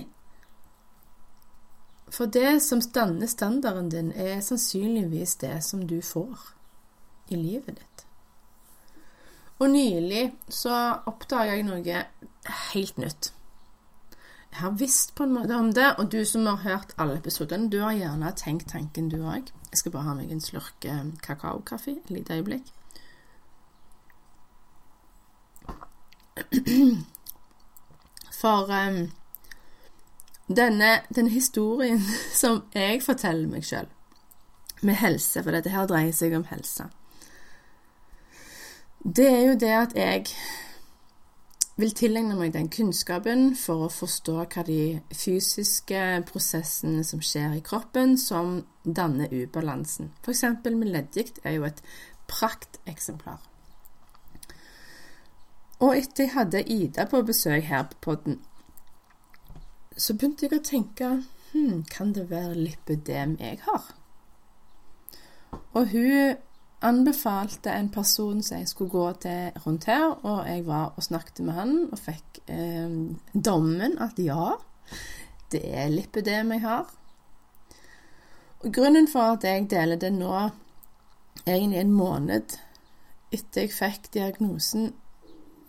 For 2.11 2.27
det 2.27 2.59
som 2.63 2.81
danner 2.93 3.29
standarden 3.31 3.89
din, 3.89 4.11
er 4.11 4.41
sannsynligvis 4.43 5.37
det 5.43 5.55
som 5.63 5.85
du 5.87 6.01
får 6.03 6.51
i 7.31 7.39
livet 7.39 7.79
ditt. 7.79 8.05
Og 9.61 9.69
nylig 9.71 10.31
så 10.49 10.73
oppdaga 11.07 11.55
jeg 11.55 11.67
noe 11.67 12.01
helt 12.73 12.97
nytt. 12.99 13.31
Har 14.51 14.71
visst 14.71 15.15
på 15.15 15.23
en 15.23 15.33
måte 15.33 15.55
om 15.55 15.73
det, 15.73 15.95
og 15.97 16.11
du 16.11 16.25
som 16.25 16.45
har 16.45 16.55
hørt 16.55 16.93
alle 16.97 17.17
episodene, 17.17 17.69
du 17.71 17.79
har 17.79 17.93
gjerne 17.95 18.31
tenkt 18.35 18.69
tanken, 18.69 19.09
du 19.09 19.23
òg. 19.23 19.51
Jeg 19.71 19.77
skal 19.79 19.91
bare 19.91 20.03
ha 20.09 20.13
meg 20.17 20.31
en 20.31 20.43
slurk 20.43 20.85
eh, 20.85 21.05
kakaokaffe 21.23 21.91
et 21.91 22.09
lite 22.11 22.33
øyeblikk. 22.35 22.65
For 28.41 28.67
um, 28.87 29.11
denne, 30.55 31.01
denne, 31.15 31.29
historien 31.29 32.01
som 32.41 32.63
jeg 32.73 33.03
forteller 33.03 33.47
meg 33.47 33.63
sjøl, 33.65 33.87
med 34.81 34.97
helse, 34.97 35.43
for 35.43 35.51
dette 35.53 35.69
her 35.69 35.85
dreier 35.87 36.15
seg 36.15 36.33
om 36.33 36.47
helse, 36.49 36.83
det 39.01 39.27
er 39.29 39.43
jo 39.45 39.53
det 39.61 39.73
at 39.77 39.93
jeg 39.97 40.25
vil 41.81 41.93
tilegne 41.97 42.35
meg 42.37 42.53
den 42.53 42.69
kunnskapen 42.69 43.55
for 43.57 43.87
å 43.87 43.93
forstå 43.93 44.35
hva 44.43 44.63
de 44.67 44.99
fysiske 45.17 46.01
prosessene 46.29 47.03
som 47.07 47.23
skjer 47.25 47.57
i 47.57 47.63
kroppen, 47.65 48.17
som 48.21 48.59
danner 48.85 49.31
ubalansen. 49.33 50.11
F.eks. 50.21 50.43
med 50.67 50.91
leddgikt 50.93 51.41
er 51.43 51.57
jo 51.57 51.65
et 51.65 51.81
prakteksemplar. 52.29 53.41
Og 55.81 55.97
etter 55.97 56.27
jeg 56.27 56.33
hadde 56.35 56.61
Ida 56.69 57.07
på 57.09 57.23
besøk 57.25 57.65
her 57.65 57.87
på 57.89 57.97
podden, 58.11 58.37
så 59.97 60.13
begynte 60.13 60.45
jeg 60.45 60.59
å 60.59 60.65
tenke 60.65 61.09
hm, 61.51 61.81
kan 61.89 62.13
det 62.13 62.29
være 62.29 62.59
lipødem 62.59 63.35
jeg 63.41 63.57
har? 63.65 63.89
Og 65.73 65.89
hun 65.91 66.37
anbefalte 66.81 67.71
en 67.71 67.89
person 67.93 68.41
som 68.43 68.57
jeg 68.57 68.69
skulle 68.69 68.91
gå 68.91 69.05
til 69.21 69.59
rundt 69.65 69.85
her, 69.89 70.07
og 70.25 70.47
jeg 70.49 70.65
var 70.65 70.93
og 70.95 71.03
snakket 71.05 71.43
med 71.45 71.53
han 71.57 71.75
og 71.91 71.99
fikk 72.01 72.41
eh, 72.49 72.95
dommen 73.33 73.99
at 74.01 74.19
ja, 74.21 74.55
det 75.51 75.61
er 75.67 75.93
lipødem 75.93 76.55
jeg 76.55 76.65
har. 76.65 76.89
Og 78.61 78.73
grunnen 78.73 79.07
for 79.09 79.35
at 79.35 79.45
jeg 79.45 79.69
deler 79.69 79.97
det 80.01 80.11
nå, 80.13 80.49
egentlig 81.45 81.79
en 81.81 81.93
måned 81.93 82.57
etter 83.31 83.65
jeg 83.65 83.73
fikk 83.73 84.11
diagnosen, 84.13 84.91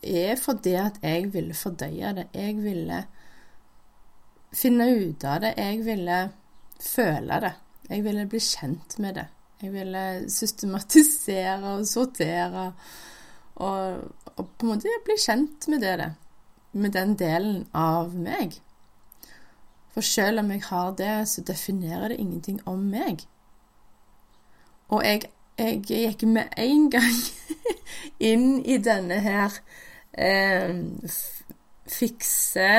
er 0.02 0.36
fordi 0.36 0.74
at 0.80 0.98
jeg 1.02 1.28
ville 1.32 1.54
fordøye 1.54 2.14
det. 2.16 2.26
Jeg 2.34 2.56
ville 2.58 3.04
finne 4.52 4.88
ut 4.90 5.24
av 5.24 5.44
det. 5.44 5.52
Jeg 5.56 5.84
ville 5.86 6.18
føle 6.82 7.38
det. 7.44 7.52
Jeg 7.88 8.04
ville 8.04 8.26
bli 8.26 8.40
kjent 8.42 8.98
med 8.98 9.20
det. 9.20 9.28
Jeg 9.62 9.70
ville 9.72 10.30
systematisere 10.30 11.76
og 11.76 11.86
sortere 11.86 12.72
og, 13.54 13.98
og, 14.34 14.48
på 14.58 14.66
en 14.66 14.72
måte 14.72 14.96
bli 15.06 15.14
kjent 15.22 15.68
med 15.70 15.84
det, 15.84 16.08
med 16.72 16.94
den 16.96 17.14
delen 17.20 17.60
av 17.76 18.10
meg. 18.16 18.56
For 19.94 20.02
selv 20.02 20.42
om 20.42 20.50
jeg 20.50 20.64
har 20.66 20.96
det, 20.98 21.28
så 21.28 21.44
definerer 21.46 22.08
det 22.10 22.18
ingenting 22.18 22.58
om 22.66 22.82
meg. 22.90 23.22
Og 24.88 25.04
jeg, 25.06 25.28
jeg 25.58 25.82
gikk 25.86 26.26
med 26.26 26.58
en 26.58 26.88
gang 26.90 27.20
inn 28.32 28.56
i 28.66 28.80
denne 28.82 29.20
her 29.22 29.60
eh, 30.18 30.74
fikse 31.86 32.70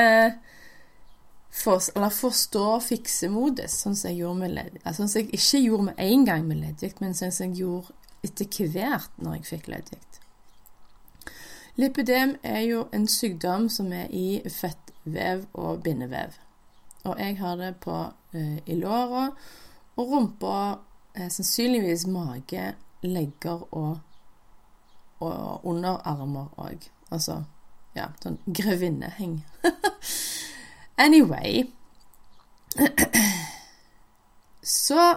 for, 1.54 1.80
forstå 2.10 2.66
fiksemodus, 2.82 3.76
sånn 3.84 3.96
som 3.96 4.10
jeg 4.10 4.22
sånn 4.96 5.08
som 5.08 5.20
jeg 5.20 5.30
ikke 5.38 5.60
gjorde 5.62 5.86
med 5.90 6.00
en 6.02 6.24
gang 6.26 6.48
med 6.48 6.60
leddgikt, 6.60 7.00
men 7.00 7.14
sånn 7.14 7.32
som 7.34 7.52
jeg 7.52 7.62
gjorde 7.62 7.94
etter 8.24 8.70
hvert 8.72 9.22
når 9.22 9.38
jeg 9.38 9.46
fikk 9.52 9.68
leddgikt. 9.70 10.20
Lipidem 11.78 12.36
er 12.46 12.60
jo 12.68 12.84
en 12.94 13.06
sykdom 13.10 13.68
som 13.72 13.92
er 13.92 14.10
i 14.14 14.40
fettvev 14.50 15.46
og 15.58 15.82
bindevev. 15.86 16.36
Og 17.04 17.18
jeg 17.20 17.38
har 17.38 17.56
det 17.60 17.72
på, 17.82 17.96
eh, 18.32 18.58
i 18.66 18.76
låra 18.78 19.28
og 19.96 20.12
rumpa, 20.12 20.78
eh, 21.14 21.28
sannsynligvis 21.28 22.06
mage, 22.06 22.74
legger 23.02 23.66
og, 23.74 23.98
og 25.20 25.66
underarmer 25.66 26.54
òg. 26.58 26.88
Altså 27.10 27.44
ja, 27.94 28.08
sånn 28.22 28.38
grevinneheng. 28.46 29.42
Anyway 30.96 31.64
Så 34.62 35.14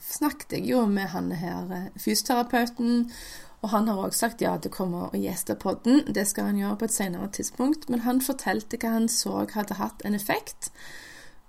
snakket 0.00 0.52
jeg 0.52 0.68
jo 0.70 0.86
med 0.86 1.10
han 1.12 1.32
her 1.32 1.72
eh, 1.72 1.86
fysioterapeuten, 1.98 3.10
og 3.62 3.70
han 3.72 3.88
har 3.88 3.96
også 3.96 4.18
sagt 4.18 4.42
ja 4.44 4.52
til 4.60 4.70
å 4.70 4.76
komme 4.76 5.00
og 5.08 5.16
gjeste 5.18 5.56
podden. 5.58 6.04
Det 6.14 6.26
skal 6.28 6.50
han 6.50 6.60
gjøre 6.60 6.76
på 6.78 6.86
et 6.86 6.94
senere 6.94 7.28
tidspunkt. 7.34 7.88
Men 7.90 8.04
han 8.04 8.20
fortalte 8.22 8.78
hva 8.78 8.92
han 8.94 9.08
så 9.10 9.42
hadde 9.52 9.80
hatt 9.80 10.04
en 10.06 10.14
effekt 10.14 10.70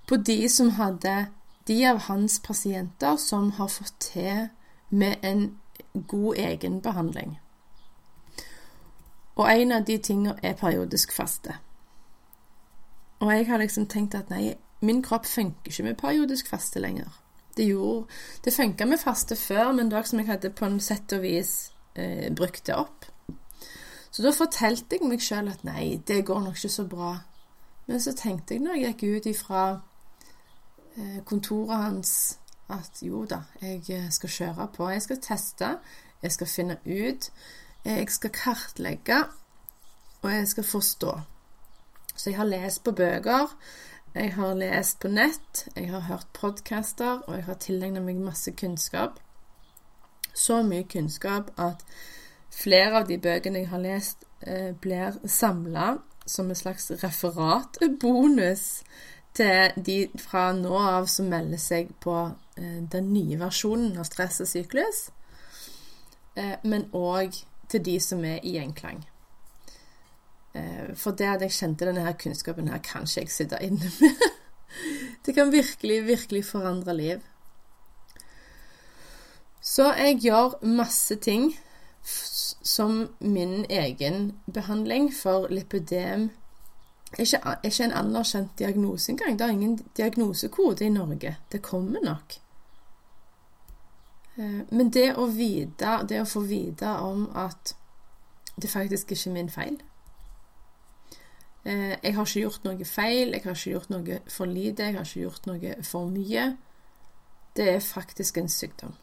på 0.07 0.17
de 0.17 0.47
som 0.49 0.73
hadde 0.79 1.27
De 1.67 1.81
av 1.85 1.97
hans 2.07 2.39
pasienter 2.39 3.17
som 3.19 3.51
har 3.51 3.67
fått 3.67 3.99
til 3.99 4.47
med 4.89 5.17
en 5.21 5.57
god 6.07 6.37
egenbehandling. 6.39 7.33
Og 9.35 9.51
en 9.51 9.71
av 9.71 9.83
de 9.83 9.97
tingene 9.97 10.39
er 10.41 10.55
periodisk 10.55 11.11
faste. 11.11 11.57
Og 13.19 13.31
jeg 13.33 13.47
har 13.47 13.57
liksom 13.57 13.87
tenkt 13.89 14.15
at 14.15 14.29
nei, 14.29 14.55
min 14.81 15.01
kropp 15.03 15.25
funker 15.25 15.71
ikke 15.71 15.83
med 15.83 15.97
periodisk 15.97 16.49
faste 16.49 16.79
lenger. 16.79 17.09
Det 17.57 17.65
gjorde 17.65 18.05
Det 18.45 18.53
funka 18.53 18.85
med 18.85 18.97
faste 18.97 19.35
før, 19.35 19.71
men 19.71 19.91
det 19.91 20.07
som 20.07 20.19
jeg 20.19 20.27
hadde 20.27 20.49
på 20.49 20.65
en 20.65 20.79
sett 20.79 21.13
og 21.13 21.21
vis 21.21 21.71
eh, 21.95 22.33
brukt 22.35 22.67
det 22.67 22.75
opp. 22.75 23.05
Så 24.11 24.21
da 24.21 24.31
fortalte 24.31 24.95
jeg 24.95 25.09
meg 25.09 25.21
sjøl 25.21 25.49
at 25.49 25.63
nei, 25.65 26.01
det 26.07 26.25
går 26.25 26.39
nok 26.41 26.55
ikke 26.55 26.69
så 26.69 26.85
bra. 26.85 27.15
Men 27.87 28.01
så 28.01 28.13
tenkte 28.13 28.53
jeg 28.53 28.63
når 28.63 28.75
jeg 28.75 28.95
gikk 28.95 29.03
ut 29.17 29.25
ifra 29.25 29.63
eh, 30.97 31.23
kontoret 31.25 31.83
hans 31.83 32.37
at 32.69 33.01
jo 33.01 33.25
da, 33.25 33.41
jeg 33.61 33.83
eh, 33.89 34.09
skal 34.11 34.29
kjøre 34.29 34.67
på. 34.75 34.89
Jeg 34.89 35.01
skal 35.01 35.21
teste, 35.21 35.71
jeg 36.21 36.31
skal 36.31 36.47
finne 36.47 36.77
ut, 36.85 37.31
jeg 37.85 38.09
skal 38.11 38.33
kartlegge, 38.35 39.23
og 40.21 40.31
jeg 40.33 40.47
skal 40.47 40.63
forstå. 40.63 41.13
Så 42.17 42.31
jeg 42.31 42.39
har 42.39 42.49
lest 42.49 42.83
på 42.83 42.91
bøker, 42.97 43.53
jeg 44.17 44.33
har 44.33 44.55
lest 44.57 44.99
på 44.99 45.11
nett, 45.13 45.67
jeg 45.75 45.91
har 45.91 46.07
hørt 46.07 46.27
podcaster, 46.33 47.21
og 47.27 47.35
jeg 47.35 47.45
har 47.45 47.57
tilegna 47.61 48.01
meg 48.01 48.17
masse 48.17 48.51
kunnskap. 48.57 49.19
Så 50.33 50.63
mye 50.65 50.87
kunnskap 50.89 51.51
at 51.61 51.83
flere 52.53 53.03
av 53.03 53.07
de 53.09 53.19
bøkene 53.21 53.61
jeg 53.61 53.69
har 53.69 53.83
lest, 53.83 54.25
eh, 54.41 54.71
blir 54.73 55.19
samla 55.25 55.99
som 56.25 56.49
en 56.49 56.55
slags 56.55 56.89
referatbonus 57.03 58.83
til 59.33 59.71
de 59.85 59.97
fra 60.17 60.51
nå 60.53 60.73
av 60.77 61.05
som 61.05 61.29
melder 61.29 61.61
seg 61.61 61.91
på 62.01 62.15
eh, 62.57 62.81
den 62.91 63.13
nye 63.13 63.37
versjonen 63.39 63.97
av 63.97 64.09
Stress 64.09 64.41
og 64.41 64.49
syklus, 64.49 65.09
eh, 66.35 66.57
men 66.63 66.89
òg 66.93 67.37
til 67.69 67.85
de 67.85 67.99
som 67.99 68.25
er 68.25 68.41
i 68.41 68.57
gjenklang. 68.57 69.05
Eh, 70.57 70.95
for 70.95 71.11
det 71.11 71.27
at 71.29 71.41
jeg 71.45 71.55
kjente 71.57 71.87
denne 71.87 72.05
her 72.05 72.17
kunnskapen 72.17 72.69
her, 72.71 72.81
kan 72.83 73.05
ikke 73.07 73.25
jeg 73.25 73.33
sitte 73.33 73.61
inne 73.61 73.91
med. 74.01 74.27
Det 75.25 75.33
kan 75.35 75.51
virkelig, 75.51 76.05
virkelig 76.07 76.45
forandre 76.45 76.93
liv. 76.95 77.19
Så 79.61 79.93
jeg 79.93 80.19
gjør 80.21 80.65
masse 80.65 81.15
ting 81.15 81.59
som 82.63 83.09
min 83.19 83.65
egen 83.69 84.39
behandling 84.53 85.13
for 85.13 85.47
lipødem 85.47 86.29
ikke, 87.19 87.39
ikke 87.63 87.83
en 87.83 87.91
anerkjent 87.91 88.59
diagnose 88.59 89.11
engang. 89.11 89.39
Det 89.39 89.45
er 89.45 89.49
ingen 89.49 89.79
diagnosekode 89.97 90.85
i 90.85 90.89
Norge. 90.89 91.37
Det 91.51 91.61
kommer 91.61 91.99
nok. 92.03 92.39
Eh, 94.37 94.61
men 94.71 94.89
det 94.89 95.13
å 95.17 95.25
vite, 95.25 95.99
det 96.09 96.21
å 96.21 96.29
få 96.29 96.39
vite 96.47 96.89
om 97.03 97.29
at 97.35 97.75
det 98.61 98.69
faktisk 98.69 99.11
ikke 99.11 99.29
er 99.29 99.33
min 99.33 99.49
feil 99.49 99.77
Jeg 101.67 102.13
har 102.15 102.23
ikke 102.23 102.45
gjort 102.45 102.63
noe 102.63 102.85
feil, 102.87 103.33
jeg 103.35 103.43
har 103.43 103.57
ikke 103.57 103.73
gjort 103.73 103.89
noe 103.91 104.19
for 104.31 104.47
lite, 104.47 104.85
jeg 104.87 104.95
har 104.95 105.07
ikke 105.07 105.25
gjort 105.25 105.49
noe 105.49 105.73
for 105.83 106.07
mye. 106.07 106.45
Det 107.57 107.65
er 107.73 107.83
faktisk 107.83 108.37
en 108.37 108.49
sykdom. 108.49 108.93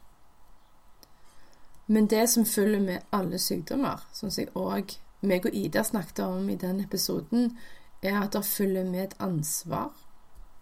Men 1.86 2.06
det 2.06 2.30
som 2.30 2.46
følger 2.46 2.80
med 2.80 2.98
alle 3.12 3.38
sykdommer, 3.38 4.06
som 4.12 4.32
jeg 4.32 4.48
òg 4.56 4.96
meg 5.24 5.44
og 5.46 5.56
Ida 5.56 5.82
snakket 5.84 6.22
om 6.24 6.48
i 6.48 6.56
den 6.56 6.80
episoden, 6.80 7.58
er 8.02 8.20
at 8.22 8.32
det 8.32 8.44
følger 8.44 8.84
med 8.84 9.02
et 9.04 9.16
ansvar. 9.20 9.92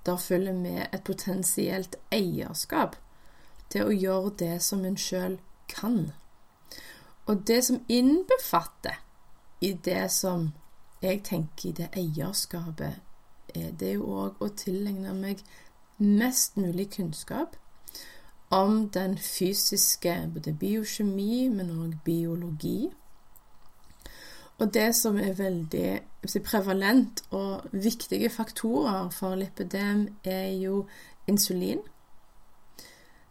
Det 0.07 0.21
følger 0.21 0.53
med 0.53 0.87
et 0.93 1.05
potensielt 1.05 1.97
eierskap 2.11 2.97
til 3.71 3.87
å 3.87 3.95
gjøre 3.95 4.35
det 4.39 4.57
som 4.63 4.85
en 4.85 4.99
sjøl 4.99 5.39
kan. 5.71 6.13
Og 7.27 7.47
det 7.47 7.63
som 7.65 7.85
innbefatter 7.89 8.99
i 9.61 9.73
det 9.73 10.11
som 10.11 10.51
jeg 11.03 11.23
tenker 11.25 11.69
i 11.69 11.73
det 11.73 11.89
eierskapet, 11.99 13.01
det 13.55 13.89
er 13.89 13.99
jo 13.99 14.09
òg 14.17 14.41
å 14.41 14.49
tilegne 14.57 15.13
meg 15.15 15.43
mest 15.99 16.57
mulig 16.57 16.89
kunnskap 16.97 17.57
om 18.53 18.89
den 18.89 19.19
fysiske 19.19 20.15
både 20.35 20.53
biokjemi, 20.53 21.49
men 21.49 21.71
òg 21.73 21.95
biologi. 22.05 22.91
Og 24.59 24.75
det 24.75 24.95
som 24.95 25.17
er 25.19 25.33
veldig 25.35 26.43
prevalent 26.45 27.25
og 27.31 27.65
viktige 27.73 28.31
faktorer 28.31 29.09
for 29.11 29.35
lipidem, 29.35 30.09
er 30.25 30.53
jo 30.61 30.87
insulin. 31.27 31.81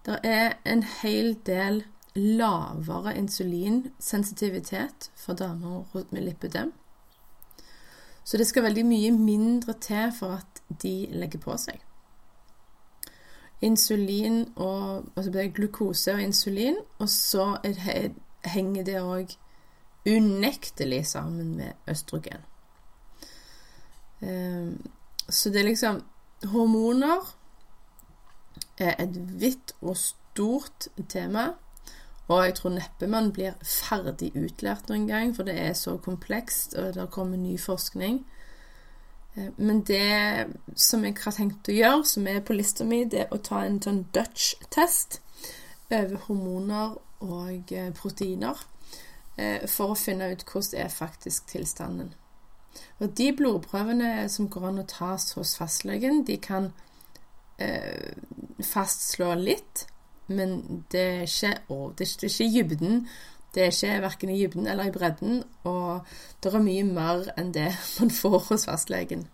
Det 0.06 0.20
er 0.24 0.58
en 0.66 0.84
hel 0.84 1.38
del 1.46 1.84
lavere 2.16 3.18
insulinsensitivitet 3.18 5.12
for 5.16 5.34
damer 5.34 5.86
med 6.10 6.22
lipidem. 6.22 6.74
Så 8.32 8.40
det 8.40 8.46
skal 8.48 8.64
veldig 8.64 8.86
mye 8.88 9.12
mindre 9.12 9.74
til 9.84 10.14
for 10.16 10.40
at 10.40 10.62
de 10.82 10.94
legger 11.12 11.42
på 11.44 11.58
seg 11.60 11.82
insulin 13.62 14.46
og 14.56 15.06
altså 15.16 15.32
det 15.32 15.42
er 15.44 15.54
glukose 15.54 16.14
og 16.14 16.22
insulin, 16.22 16.78
og 17.00 17.10
så 17.10 17.58
det, 17.64 18.14
henger 18.46 18.84
det 18.84 19.02
òg 19.02 19.36
unektelig 20.10 21.06
sammen 21.06 21.56
med 21.58 21.74
østrogen. 21.88 22.42
Um, 24.22 24.90
så 25.30 25.50
det 25.50 25.62
er 25.62 25.70
liksom 25.70 26.02
Hormoner 26.46 27.36
er 28.78 28.96
et 29.04 29.42
vidt 29.42 29.76
og 29.82 29.98
stort 29.98 30.88
tema, 31.10 31.52
og 32.32 32.46
jeg 32.46 32.54
tror 32.58 32.76
neppe 32.76 33.08
man 33.12 33.32
blir 33.36 33.58
ferdig 33.66 34.32
utlært 34.40 34.90
noen 34.90 35.08
gang, 35.10 35.34
for 35.36 35.48
det 35.48 35.58
er 35.60 35.74
så 35.78 35.98
komplekst, 36.02 36.78
og 36.80 36.94
det 36.96 37.10
kommer 37.12 37.38
ny 37.38 37.58
forskning. 37.60 38.22
Eh, 39.36 39.50
men 39.58 39.82
det 39.88 40.48
som 40.76 41.06
jeg 41.06 41.18
har 41.24 41.36
tenkt 41.36 41.70
å 41.70 41.76
gjøre, 41.76 42.06
som 42.08 42.28
er 42.28 42.42
på 42.46 42.56
lista 42.58 42.88
mi, 42.88 43.04
det 43.06 43.26
er 43.26 43.34
å 43.34 43.42
ta 43.44 43.64
en 43.66 43.82
sånn 43.84 44.06
Dutch-test 44.16 45.22
over 45.92 46.18
hormoner 46.28 46.98
og 47.22 47.72
eh, 47.76 47.92
proteiner 47.96 48.60
eh, 49.38 49.68
for 49.68 49.94
å 49.94 50.00
finne 50.00 50.32
ut 50.32 50.46
hvordan 50.48 50.86
er 50.86 50.92
faktisk 50.94 51.52
tilstanden. 51.52 52.14
Og 53.04 53.12
De 53.18 53.32
blodprøvene 53.36 54.30
som 54.32 54.48
går 54.52 54.70
an 54.70 54.84
å 54.84 54.88
tas 54.88 55.34
hos 55.36 55.58
fastlegen, 55.60 56.24
de 56.28 56.38
kan 56.40 56.72
fastslå 58.66 59.28
litt, 59.38 59.84
men 60.32 60.86
det 60.92 61.02
er 61.02 61.22
ikke, 61.28 61.54
å, 61.70 61.92
det 61.98 62.08
er 62.08 62.16
ikke 62.30 62.50
dybden 62.56 63.06
det 63.56 63.64
er 63.64 63.72
ikke 63.72 64.02
verken 64.02 64.30
i 64.30 64.40
dybden 64.40 64.68
eller 64.68 64.88
i 64.88 64.92
bredden, 64.92 65.44
og 65.64 66.06
det 66.44 66.54
er 66.54 66.64
mye 66.64 66.84
mer 66.88 67.26
enn 67.38 67.52
det 67.52 67.68
man 68.00 68.12
får 68.16 68.40
hos 68.50 68.66
fastlegen. 68.70 69.28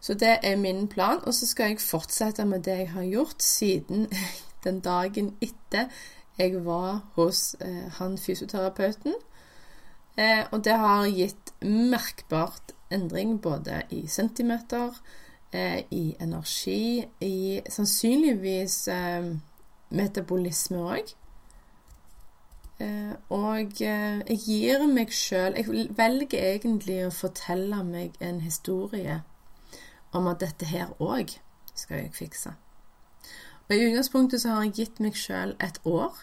Så 0.00 0.14
det 0.14 0.38
er 0.42 0.56
min 0.56 0.88
plan, 0.88 1.20
og 1.26 1.34
så 1.34 1.46
skal 1.46 1.72
jeg 1.72 1.80
fortsette 1.82 2.44
med 2.46 2.62
det 2.66 2.78
jeg 2.78 2.90
har 2.90 3.02
gjort 3.02 3.42
siden 3.42 4.06
den 4.64 4.80
dagen 4.80 5.36
etter 5.42 5.90
jeg 6.38 6.64
var 6.64 7.00
hos 7.14 7.56
eh, 7.60 7.90
han 7.98 8.18
fysioterapeuten. 8.18 9.14
Eh, 10.18 10.44
og 10.50 10.64
det 10.64 10.74
har 10.78 11.06
gitt 11.06 11.54
merkbart 11.62 12.74
endring 12.90 13.40
både 13.42 13.82
i 13.90 14.06
centimeter, 14.06 14.94
i 15.54 16.16
energi, 16.20 17.06
i 17.20 17.60
sannsynligvis 17.70 18.88
eh, 18.92 19.30
metabolisme 19.90 20.82
òg. 20.84 21.14
Eh, 22.80 23.14
og 23.34 23.80
eh, 23.82 24.20
jeg 24.28 24.38
gir 24.44 24.84
meg 24.86 25.10
sjøl 25.10 25.56
Jeg 25.58 25.88
velger 25.98 26.44
egentlig 26.52 27.00
å 27.06 27.10
fortelle 27.10 27.80
meg 27.82 28.14
en 28.22 28.38
historie 28.44 29.16
om 30.14 30.28
at 30.30 30.38
dette 30.44 30.68
her 30.68 30.92
òg 31.02 31.32
skal 31.74 32.04
jeg 32.04 32.14
fikse. 32.14 32.52
Og 33.66 33.74
I 33.74 33.88
utgangspunktet 33.88 34.42
så 34.42 34.54
har 34.54 34.68
jeg 34.68 34.76
gitt 34.76 35.00
meg 35.02 35.18
sjøl 35.18 35.56
et 35.64 35.80
år. 35.84 36.14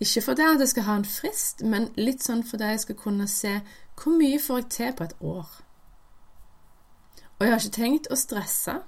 Ikke 0.00 0.22
fordi 0.22 0.44
at 0.44 0.60
jeg 0.60 0.74
skal 0.74 0.86
ha 0.86 0.96
en 1.00 1.08
frist, 1.08 1.64
men 1.64 1.88
litt 1.96 2.22
sånn 2.22 2.44
fordi 2.44 2.74
jeg 2.74 2.84
skal 2.84 3.00
kunne 3.00 3.28
se 3.30 3.54
hvor 3.96 4.12
mye 4.18 4.38
får 4.42 4.60
jeg 4.60 4.70
til 4.76 4.92
på 4.98 5.08
et 5.08 5.16
år. 5.24 5.48
Og 7.36 7.46
jeg 7.46 7.52
har 7.52 7.60
ikke 7.60 7.76
tenkt 7.76 8.10
å 8.10 8.16
stresse. 8.16 8.78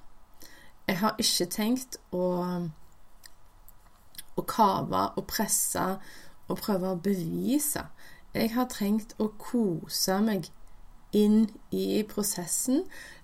Jeg 0.88 1.00
har 1.02 1.16
ikke 1.20 1.46
tenkt 1.52 1.98
å 2.16 2.26
å 4.38 4.44
kave 4.46 5.02
og 5.18 5.26
presse 5.30 5.84
og 6.48 6.60
prøve 6.62 6.92
å 6.92 7.00
bevise. 7.02 7.84
Jeg 8.36 8.54
har 8.54 8.70
trengt 8.70 9.16
å 9.18 9.30
kose 9.40 10.20
meg 10.22 10.48
inn 11.16 11.46
i 11.72 12.02
prosessen, 12.04 12.82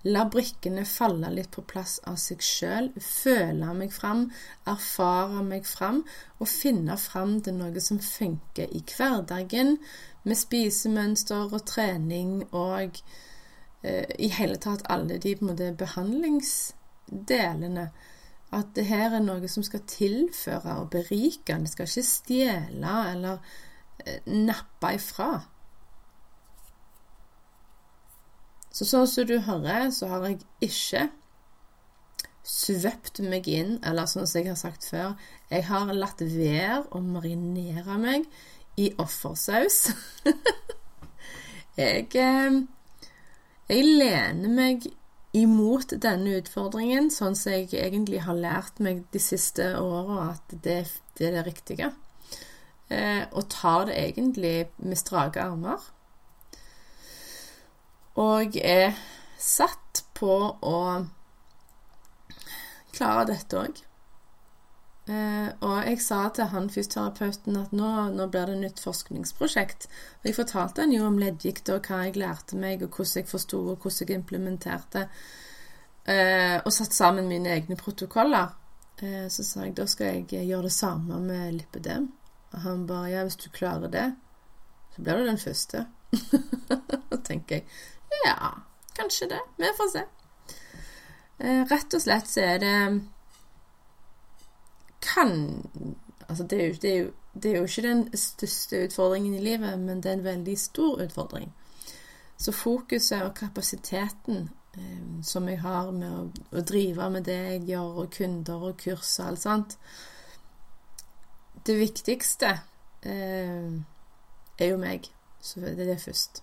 la 0.08 0.22
brikkene 0.32 0.86
falle 0.88 1.28
litt 1.34 1.50
på 1.52 1.64
plass 1.68 1.98
av 2.08 2.16
seg 2.20 2.40
sjøl, 2.40 2.88
føle 2.96 3.74
meg 3.76 3.92
fram, 3.92 4.30
erfare 4.72 5.42
meg 5.44 5.68
fram 5.68 6.00
og 6.38 6.48
finne 6.48 6.96
fram 7.00 7.36
til 7.44 7.58
noe 7.58 7.84
som 7.84 8.00
funker 8.00 8.72
i 8.72 8.80
hverdagen, 8.88 9.76
med 10.24 10.40
spisemønster 10.40 11.52
og 11.52 11.66
trening 11.68 12.38
og 12.56 13.02
i 13.84 14.28
hele 14.32 14.56
tatt 14.56 14.86
alle 14.92 15.18
de 15.20 15.36
på 15.36 15.44
en 15.44 15.50
måte 15.52 15.76
behandlingsdelene 15.76 17.90
at 18.54 18.70
det 18.76 18.86
her 18.86 19.16
er 19.16 19.24
noe 19.24 19.48
som 19.50 19.64
skal 19.66 19.82
tilføre 19.88 20.78
og 20.82 20.92
berike. 20.92 21.56
Det 21.58 21.72
skal 21.72 21.88
ikke 21.88 22.06
stjele 22.06 22.94
eller 23.10 23.40
eh, 24.04 24.20
nappe 24.30 24.94
ifra. 24.98 25.32
Så 28.74 28.86
sånn 28.88 29.06
som 29.10 29.28
du 29.28 29.36
hører, 29.46 29.90
så 29.94 30.10
har 30.10 30.26
jeg 30.26 30.40
ikke 30.66 31.08
svøpt 32.44 33.22
meg 33.24 33.46
inn, 33.48 33.78
eller 33.86 34.08
sånn 34.10 34.26
som 34.26 34.40
jeg 34.40 34.50
har 34.50 34.58
sagt 34.60 34.88
før, 34.90 35.14
jeg 35.48 35.64
har 35.68 35.92
latt 35.94 36.20
være 36.20 36.82
å 36.92 37.00
marinere 37.00 37.96
meg 38.02 38.26
i 38.76 38.90
offersaus. 39.00 39.86
jeg, 41.80 42.10
eh, 42.18 42.58
jeg 43.68 43.84
lener 43.84 44.52
meg 44.52 44.86
imot 45.34 45.96
denne 46.02 46.36
utfordringen, 46.38 47.10
sånn 47.10 47.34
som 47.38 47.54
jeg 47.56 47.72
egentlig 47.74 48.22
har 48.26 48.38
lært 48.38 48.78
meg 48.84 49.02
de 49.14 49.22
siste 49.22 49.72
åra 49.80 50.34
at 50.34 50.54
det, 50.62 50.84
det, 51.18 51.26
er 51.28 51.38
det 51.38 51.46
riktige. 51.48 51.90
Eh, 52.92 53.24
og 53.32 53.48
tar 53.50 53.88
det 53.88 53.96
egentlig 53.98 54.54
med 54.76 55.00
strake 55.00 55.42
armer. 55.42 55.82
Og 58.20 58.54
er 58.60 58.94
satt 59.40 60.04
på 60.14 60.36
å 60.54 60.78
klare 62.94 63.26
dette 63.32 63.58
òg. 63.58 63.82
Eh, 65.04 65.48
og 65.60 65.84
jeg 65.84 66.00
sa 66.00 66.22
til 66.32 66.48
han 66.48 66.70
fysioterapeuten 66.72 67.58
at 67.60 67.72
nå, 67.76 67.88
nå, 68.14 68.26
blir 68.32 68.48
det 68.48 68.56
nytt 68.62 68.80
forskningsprosjekt. 68.80 69.86
Og 70.22 70.30
jeg 70.30 70.36
fortalte 70.38 70.84
han 70.84 70.94
jo 70.94 71.04
om 71.08 71.18
leddgikt 71.20 71.68
og 71.74 71.88
hva 71.88 72.06
jeg 72.06 72.16
lærte 72.22 72.56
meg, 72.60 72.82
og 72.82 72.96
hvordan 72.96 73.20
jeg 73.20 73.28
forsto 73.28 73.60
og 73.74 73.84
hvordan 73.84 74.08
jeg 74.08 74.20
implementerte. 74.22 75.06
Eh, 76.08 76.56
og 76.60 76.72
satt 76.72 76.96
sammen 76.96 77.28
mine 77.28 77.52
egne 77.52 77.76
protokoller. 77.80 78.56
Eh, 79.02 79.28
så 79.28 79.44
sa 79.44 79.66
jeg 79.66 79.76
da 79.76 79.88
skal 79.90 80.24
jeg 80.24 80.48
gjøre 80.48 80.70
det 80.70 80.76
samme 80.76 81.20
med 81.20 81.58
lipidem. 81.58 82.08
Og 82.54 82.60
han 82.64 82.86
bare 82.88 83.12
ja, 83.12 83.24
hvis 83.26 83.40
du 83.40 83.50
klarer 83.52 83.92
det, 83.92 84.08
så 84.94 85.02
blir 85.02 85.20
du 85.20 85.28
den 85.28 85.40
første. 85.42 85.86
tenker 87.28 87.60
jeg. 87.60 87.64
Ja, 88.24 88.54
kanskje 88.96 89.34
det. 89.34 89.40
Vi 89.58 89.72
får 89.76 89.90
se. 89.92 90.04
Eh, 91.44 91.64
rett 91.68 91.96
og 91.96 92.02
slett 92.04 92.30
så 92.30 92.44
er 92.46 92.62
det 92.62 92.76
Kan 95.04 95.64
Altså, 96.28 96.44
det 96.44 96.60
er, 96.62 96.66
jo, 96.66 96.74
det, 96.82 96.90
er 96.90 96.98
jo, 96.98 97.10
det 97.42 97.50
er 97.50 97.56
jo 97.56 97.64
ikke 97.64 97.82
den 97.82 98.16
største 98.16 98.84
utfordringen 98.84 99.34
i 99.34 99.42
livet, 99.44 99.78
men 99.78 100.02
det 100.02 100.10
er 100.10 100.16
en 100.16 100.24
veldig 100.24 100.58
stor 100.58 101.02
utfordring. 101.04 101.50
Så 102.36 102.52
fokuset 102.52 103.22
og 103.22 103.34
kapasiteten 103.34 104.48
eh, 104.76 105.22
som 105.22 105.48
jeg 105.48 105.60
har 105.60 105.90
med 105.92 106.10
å, 106.10 106.22
å, 106.52 106.62
drive 106.64 107.10
med 107.10 107.26
det 107.28 107.36
jeg 107.36 107.60
gjør, 107.68 108.00
og 108.02 108.10
kunder 108.16 108.68
og 108.70 108.80
kurs 108.80 109.18
og 109.20 109.26
alt 109.26 109.42
sånt 109.42 109.76
Det 111.66 111.76
viktigste 111.78 112.50
eh, 113.02 113.70
er 114.58 114.72
jo 114.72 114.80
meg. 114.80 115.10
Så 115.40 115.60
det 115.60 115.76
er 115.76 115.92
det 115.92 116.00
først. 116.00 116.42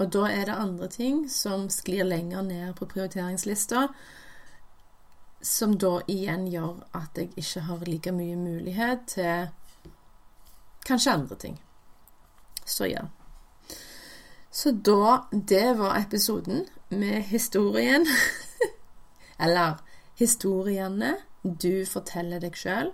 Og 0.00 0.08
da 0.12 0.24
er 0.32 0.48
det 0.48 0.56
andre 0.56 0.88
ting 0.88 1.26
som 1.30 1.68
sklir 1.72 2.08
lenger 2.08 2.42
ned 2.42 2.74
på 2.76 2.88
prioriteringslista, 2.88 3.88
som 5.42 5.78
da 5.78 6.00
igjen 6.10 6.46
gjør 6.52 6.82
at 6.96 7.16
jeg 7.16 7.32
ikke 7.36 7.64
har 7.68 7.86
like 7.88 8.12
mye 8.12 8.36
mulighet 8.36 9.06
til 9.14 9.48
kanskje 10.86 11.12
andre 11.12 11.36
ting. 11.36 11.56
Så 12.64 12.86
ja. 12.90 13.06
Så 14.50 14.70
da 14.72 15.28
Det 15.32 15.78
var 15.78 15.98
episoden 15.98 16.66
med 16.88 17.22
historien. 17.22 18.06
Eller 19.44 19.80
historiene 20.14 21.16
du 21.42 21.86
forteller 21.88 22.40
deg 22.42 22.56
sjøl, 22.56 22.90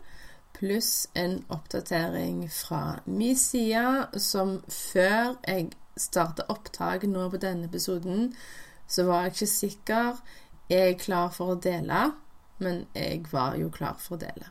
pluss 0.55 1.09
en 1.19 1.41
oppdatering 1.51 2.45
fra 2.53 3.01
min 3.07 3.37
side, 3.37 4.07
som 4.23 4.61
før 4.71 5.35
jeg 5.43 5.73
starta 5.97 6.47
opptak 6.53 7.09
nå 7.11 7.27
på 7.33 7.41
denne 7.43 7.67
episoden, 7.67 8.31
så 8.87 9.09
var 9.09 9.27
jeg 9.27 9.35
ikke 9.35 9.47
sikker. 9.47 10.23
Jeg 10.71 10.93
er 10.93 11.01
klar 11.01 11.35
for 11.35 11.57
å 11.57 11.59
dele, 11.59 12.13
men 12.59 12.85
jeg 12.95 13.25
var 13.33 13.57
jo 13.61 13.71
klar 13.73 13.99
for 14.01 14.17
å 14.17 14.23
dele. 14.25 14.51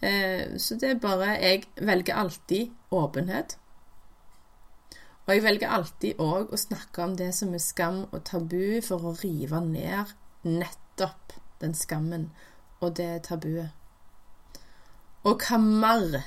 Eh, 0.00 0.56
så 0.62 0.76
det 0.78 0.92
er 0.92 1.00
bare 1.02 1.32
Jeg 1.42 1.64
velger 1.76 2.14
alltid 2.14 2.70
åpenhet. 2.94 3.56
Og 5.26 5.34
jeg 5.34 5.42
velger 5.44 5.68
alltid 5.68 6.20
òg 6.24 6.52
å 6.52 6.56
snakke 6.56 7.02
om 7.04 7.16
det 7.18 7.32
som 7.36 7.52
er 7.52 7.60
skam 7.60 8.06
og 8.06 8.22
tabu, 8.24 8.80
for 8.80 9.10
å 9.10 9.16
rive 9.20 9.60
ned 9.60 10.14
nettopp 10.46 11.34
den 11.60 11.74
skammen 11.74 12.30
og 12.80 12.94
det 12.96 13.24
tabuet. 13.28 13.74
Og 15.26 15.42
hva 15.44 15.58
mer 15.60 16.22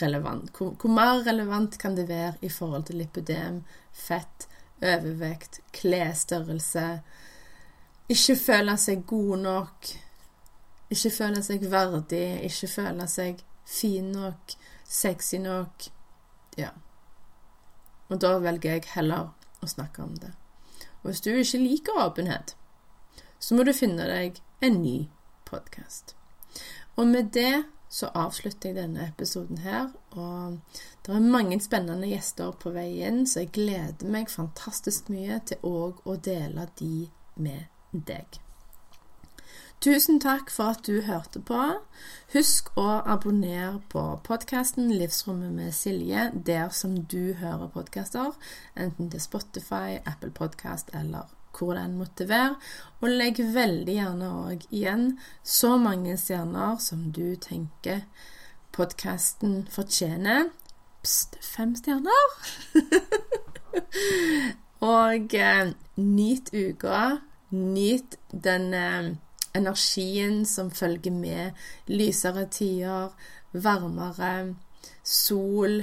relevant? 0.00 0.50
Hvor, 0.52 0.74
hvor, 0.74 0.92
mer 0.92 1.22
relevant 1.24 1.78
kan 1.80 1.96
det 1.96 2.08
være 2.08 2.34
i 2.42 2.50
forhold 2.52 2.84
til 2.88 3.00
lipødem, 3.00 3.62
fett, 3.92 4.48
overvekt, 4.82 5.62
klesstørrelse 5.72 6.88
Ikke 8.08 8.36
føle 8.36 8.76
seg 8.76 9.06
god 9.08 9.38
nok, 9.40 9.90
ikke 10.92 11.10
føle 11.10 11.42
seg 11.42 11.62
verdig, 11.72 12.26
ikke 12.44 12.68
føle 12.68 13.06
seg 13.08 13.40
fin 13.64 14.10
nok, 14.12 14.56
sexy 14.84 15.40
nok 15.40 15.88
Ja. 16.58 16.68
Og 18.12 18.20
da 18.20 18.36
velger 18.38 18.76
jeg 18.76 18.84
heller 18.92 19.32
å 19.64 19.66
snakke 19.66 20.02
om 20.04 20.12
det. 20.20 20.34
Og 21.02 21.10
hvis 21.10 21.24
du 21.24 21.30
ikke 21.32 21.58
liker 21.58 22.04
åpenhet, 22.04 22.54
så 23.40 23.56
må 23.56 23.64
du 23.64 23.72
finne 23.72 24.04
deg 24.06 24.38
en 24.60 24.82
ny 24.82 25.08
podkast. 25.48 26.14
Og 26.96 27.08
med 27.08 27.32
det 27.32 27.64
så 27.88 28.12
avslutter 28.14 28.68
jeg 28.68 28.76
denne 28.76 29.08
episoden 29.08 29.58
her. 29.64 29.88
Og 30.10 30.60
det 31.06 31.14
er 31.14 31.28
mange 31.34 31.60
spennende 31.62 32.08
gjester 32.10 32.52
på 32.60 32.72
vei 32.74 33.00
inn, 33.06 33.24
så 33.26 33.44
jeg 33.44 33.54
gleder 33.56 34.10
meg 34.10 34.30
fantastisk 34.30 35.08
mye 35.14 35.40
til 35.48 35.64
òg 35.64 36.04
å 36.04 36.16
dele 36.16 36.68
de 36.78 37.08
med 37.36 37.64
deg. 37.64 37.73
Tusen 39.84 40.20
takk 40.20 40.48
for 40.48 40.72
at 40.72 40.86
du 40.86 41.02
hørte 41.04 41.42
på. 41.44 41.60
Husk 42.32 42.70
å 42.80 42.86
abonnere 43.04 43.82
på 43.92 44.02
podkasten 44.24 44.88
Livsrommet 44.88 45.52
med 45.52 45.74
Silje 45.76 46.30
der 46.46 46.70
som 46.72 46.94
du 47.04 47.34
hører 47.36 47.68
podkaster, 47.74 48.32
enten 48.80 49.10
til 49.12 49.20
Spotify, 49.20 49.98
Apple 50.08 50.30
Podcast 50.32 50.88
eller 50.96 51.28
hvor 51.58 51.74
den 51.76 51.98
måtte 51.98 52.28
være. 52.28 52.56
Og 53.02 53.12
legg 53.12 53.42
veldig 53.54 53.98
gjerne 53.98 54.30
òg 54.46 54.64
igjen 54.70 55.04
så 55.42 55.74
mange 55.76 56.16
stjerner 56.16 56.80
som 56.80 57.10
du 57.12 57.36
tenker 57.36 58.06
podkasten 58.72 59.66
fortjener. 59.70 60.48
Pst, 61.04 61.36
fem 61.44 61.76
stjerner! 61.76 62.34
og 64.96 65.36
eh, 65.36 65.76
nyt 66.00 66.50
uka. 66.56 67.04
Nyt 67.50 68.16
den 68.30 68.74
eh, 68.74 69.10
energien 69.54 70.44
som 70.46 70.70
følger 70.70 71.12
med 71.12 71.50
lysere 71.86 72.46
tider, 72.50 73.12
varmere, 73.52 74.54
sol, 75.02 75.82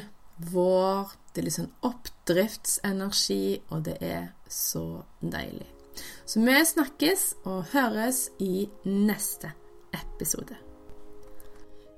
vår. 0.52 1.14
Det 1.32 1.42
er 1.42 1.48
litt 1.48 1.60
sånn 1.60 1.72
oppdriftsenergi, 1.88 3.62
og 3.72 3.86
det 3.88 3.96
er 4.04 4.26
så 4.52 5.04
deilig. 5.22 5.70
Så 6.26 6.42
vi 6.44 6.58
snakkes 6.66 7.24
og 7.46 7.72
høres 7.72 8.26
i 8.44 8.68
neste 8.88 9.54
episode. 9.96 10.58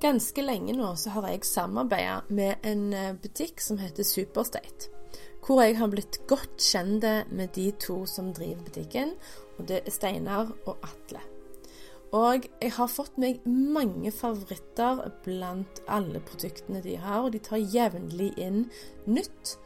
Ganske 0.03 0.43
lenge 0.43 0.75
nå 0.75 0.89
så 0.99 1.13
har 1.15 1.29
jeg 1.31 1.47
samarbeida 1.47 2.17
med 2.27 2.65
en 2.67 2.89
eh, 2.93 3.13
butikk 3.15 3.61
som 3.63 3.79
heter 3.79 4.03
Superstate. 4.03 4.89
Hvor 5.43 5.61
jeg 5.63 5.77
har 5.79 5.91
blitt 5.91 6.21
godt 6.27 6.59
kjent 6.63 7.05
med 7.31 7.51
de 7.55 7.69
to 7.79 8.03
som 8.07 8.31
driver 8.35 8.63
butikken. 8.67 9.13
Og 9.57 9.67
det 9.69 9.83
er 9.83 9.93
Steinar 9.93 10.51
og 10.65 10.77
Atle. 10.85 11.21
Og 12.13 12.45
jeg 12.61 12.73
har 12.75 12.89
fått 12.93 13.15
meg 13.17 13.41
mange 13.49 14.11
favoritter 14.13 15.01
blant 15.25 15.81
alle 15.89 16.21
produktene 16.21 16.83
de 16.85 16.99
har. 17.01 17.25
Og 17.25 17.33
de 17.33 17.41
tar 17.41 17.61
jevnlig 17.61 18.33
inn 18.37 18.67
nytt 19.09 19.57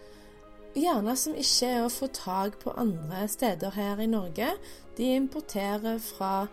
gjerne 0.78 1.16
som 1.18 1.36
ikke 1.38 1.70
er 1.74 1.84
å 1.86 1.92
få 1.92 2.10
tak 2.14 2.60
på 2.62 2.74
andre 2.80 3.26
steder 3.32 3.76
her 3.76 4.00
i 4.00 4.10
Norge. 4.10 4.54
De 4.98 5.12
importerer 5.18 6.00
fra 6.04 6.48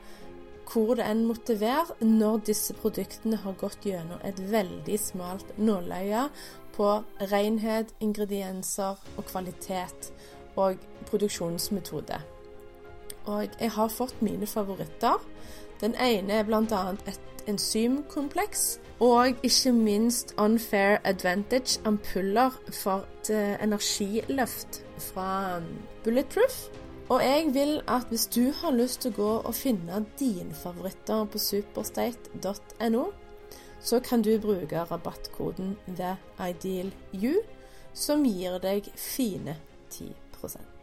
hvor 0.64 0.96
det 0.96 1.04
enn 1.06 1.26
måtte 1.28 1.58
være, 1.60 1.98
når 2.00 2.46
disse 2.48 2.74
produktene 2.78 3.36
har 3.42 3.56
gått 3.60 3.84
gjennom 3.84 4.22
et 4.24 4.40
veldig 4.50 4.96
smalt 4.98 5.52
nåløye 5.60 6.28
på 6.74 6.90
renhet, 7.30 7.92
ingredienser 8.02 8.96
og 9.14 9.26
kvalitet 9.28 10.08
og 10.56 10.80
produksjonsmetode. 11.10 12.22
Og 13.26 13.48
jeg 13.60 13.70
har 13.70 13.88
fått 13.88 14.22
mine 14.22 14.46
favoritter. 14.46 15.20
Den 15.80 15.94
ene 16.00 16.40
er 16.40 16.44
bl.a. 16.48 16.82
et 17.08 17.48
enzymkompleks 17.48 18.78
og 19.00 19.34
ikke 19.42 19.72
minst 19.72 20.34
Unfair 20.38 20.96
Advantage 21.04 21.80
ampuller 21.84 22.50
for 22.72 23.04
et 23.04 23.30
eh, 23.30 23.64
energiløft 23.64 24.84
fra 24.98 25.56
um, 25.56 25.64
Bulletproof. 26.04 26.68
Og 27.08 27.22
jeg 27.22 27.50
vil 27.52 27.80
at 27.88 28.06
hvis 28.08 28.26
du 28.26 28.52
har 28.62 28.72
lyst 28.72 29.00
til 29.00 29.12
å 29.12 29.16
gå 29.16 29.32
og 29.44 29.54
finne 29.54 30.04
dine 30.18 30.54
favoritter 30.56 31.26
på 31.28 31.38
superstate.no, 31.38 33.04
så 33.84 34.00
kan 34.00 34.22
du 34.22 34.38
bruke 34.40 34.86
rabattkoden 34.90 35.76
TheIdealYou, 35.86 37.42
som 37.92 38.24
gir 38.24 38.56
deg 38.62 38.88
fine 38.96 39.58
10 39.90 40.73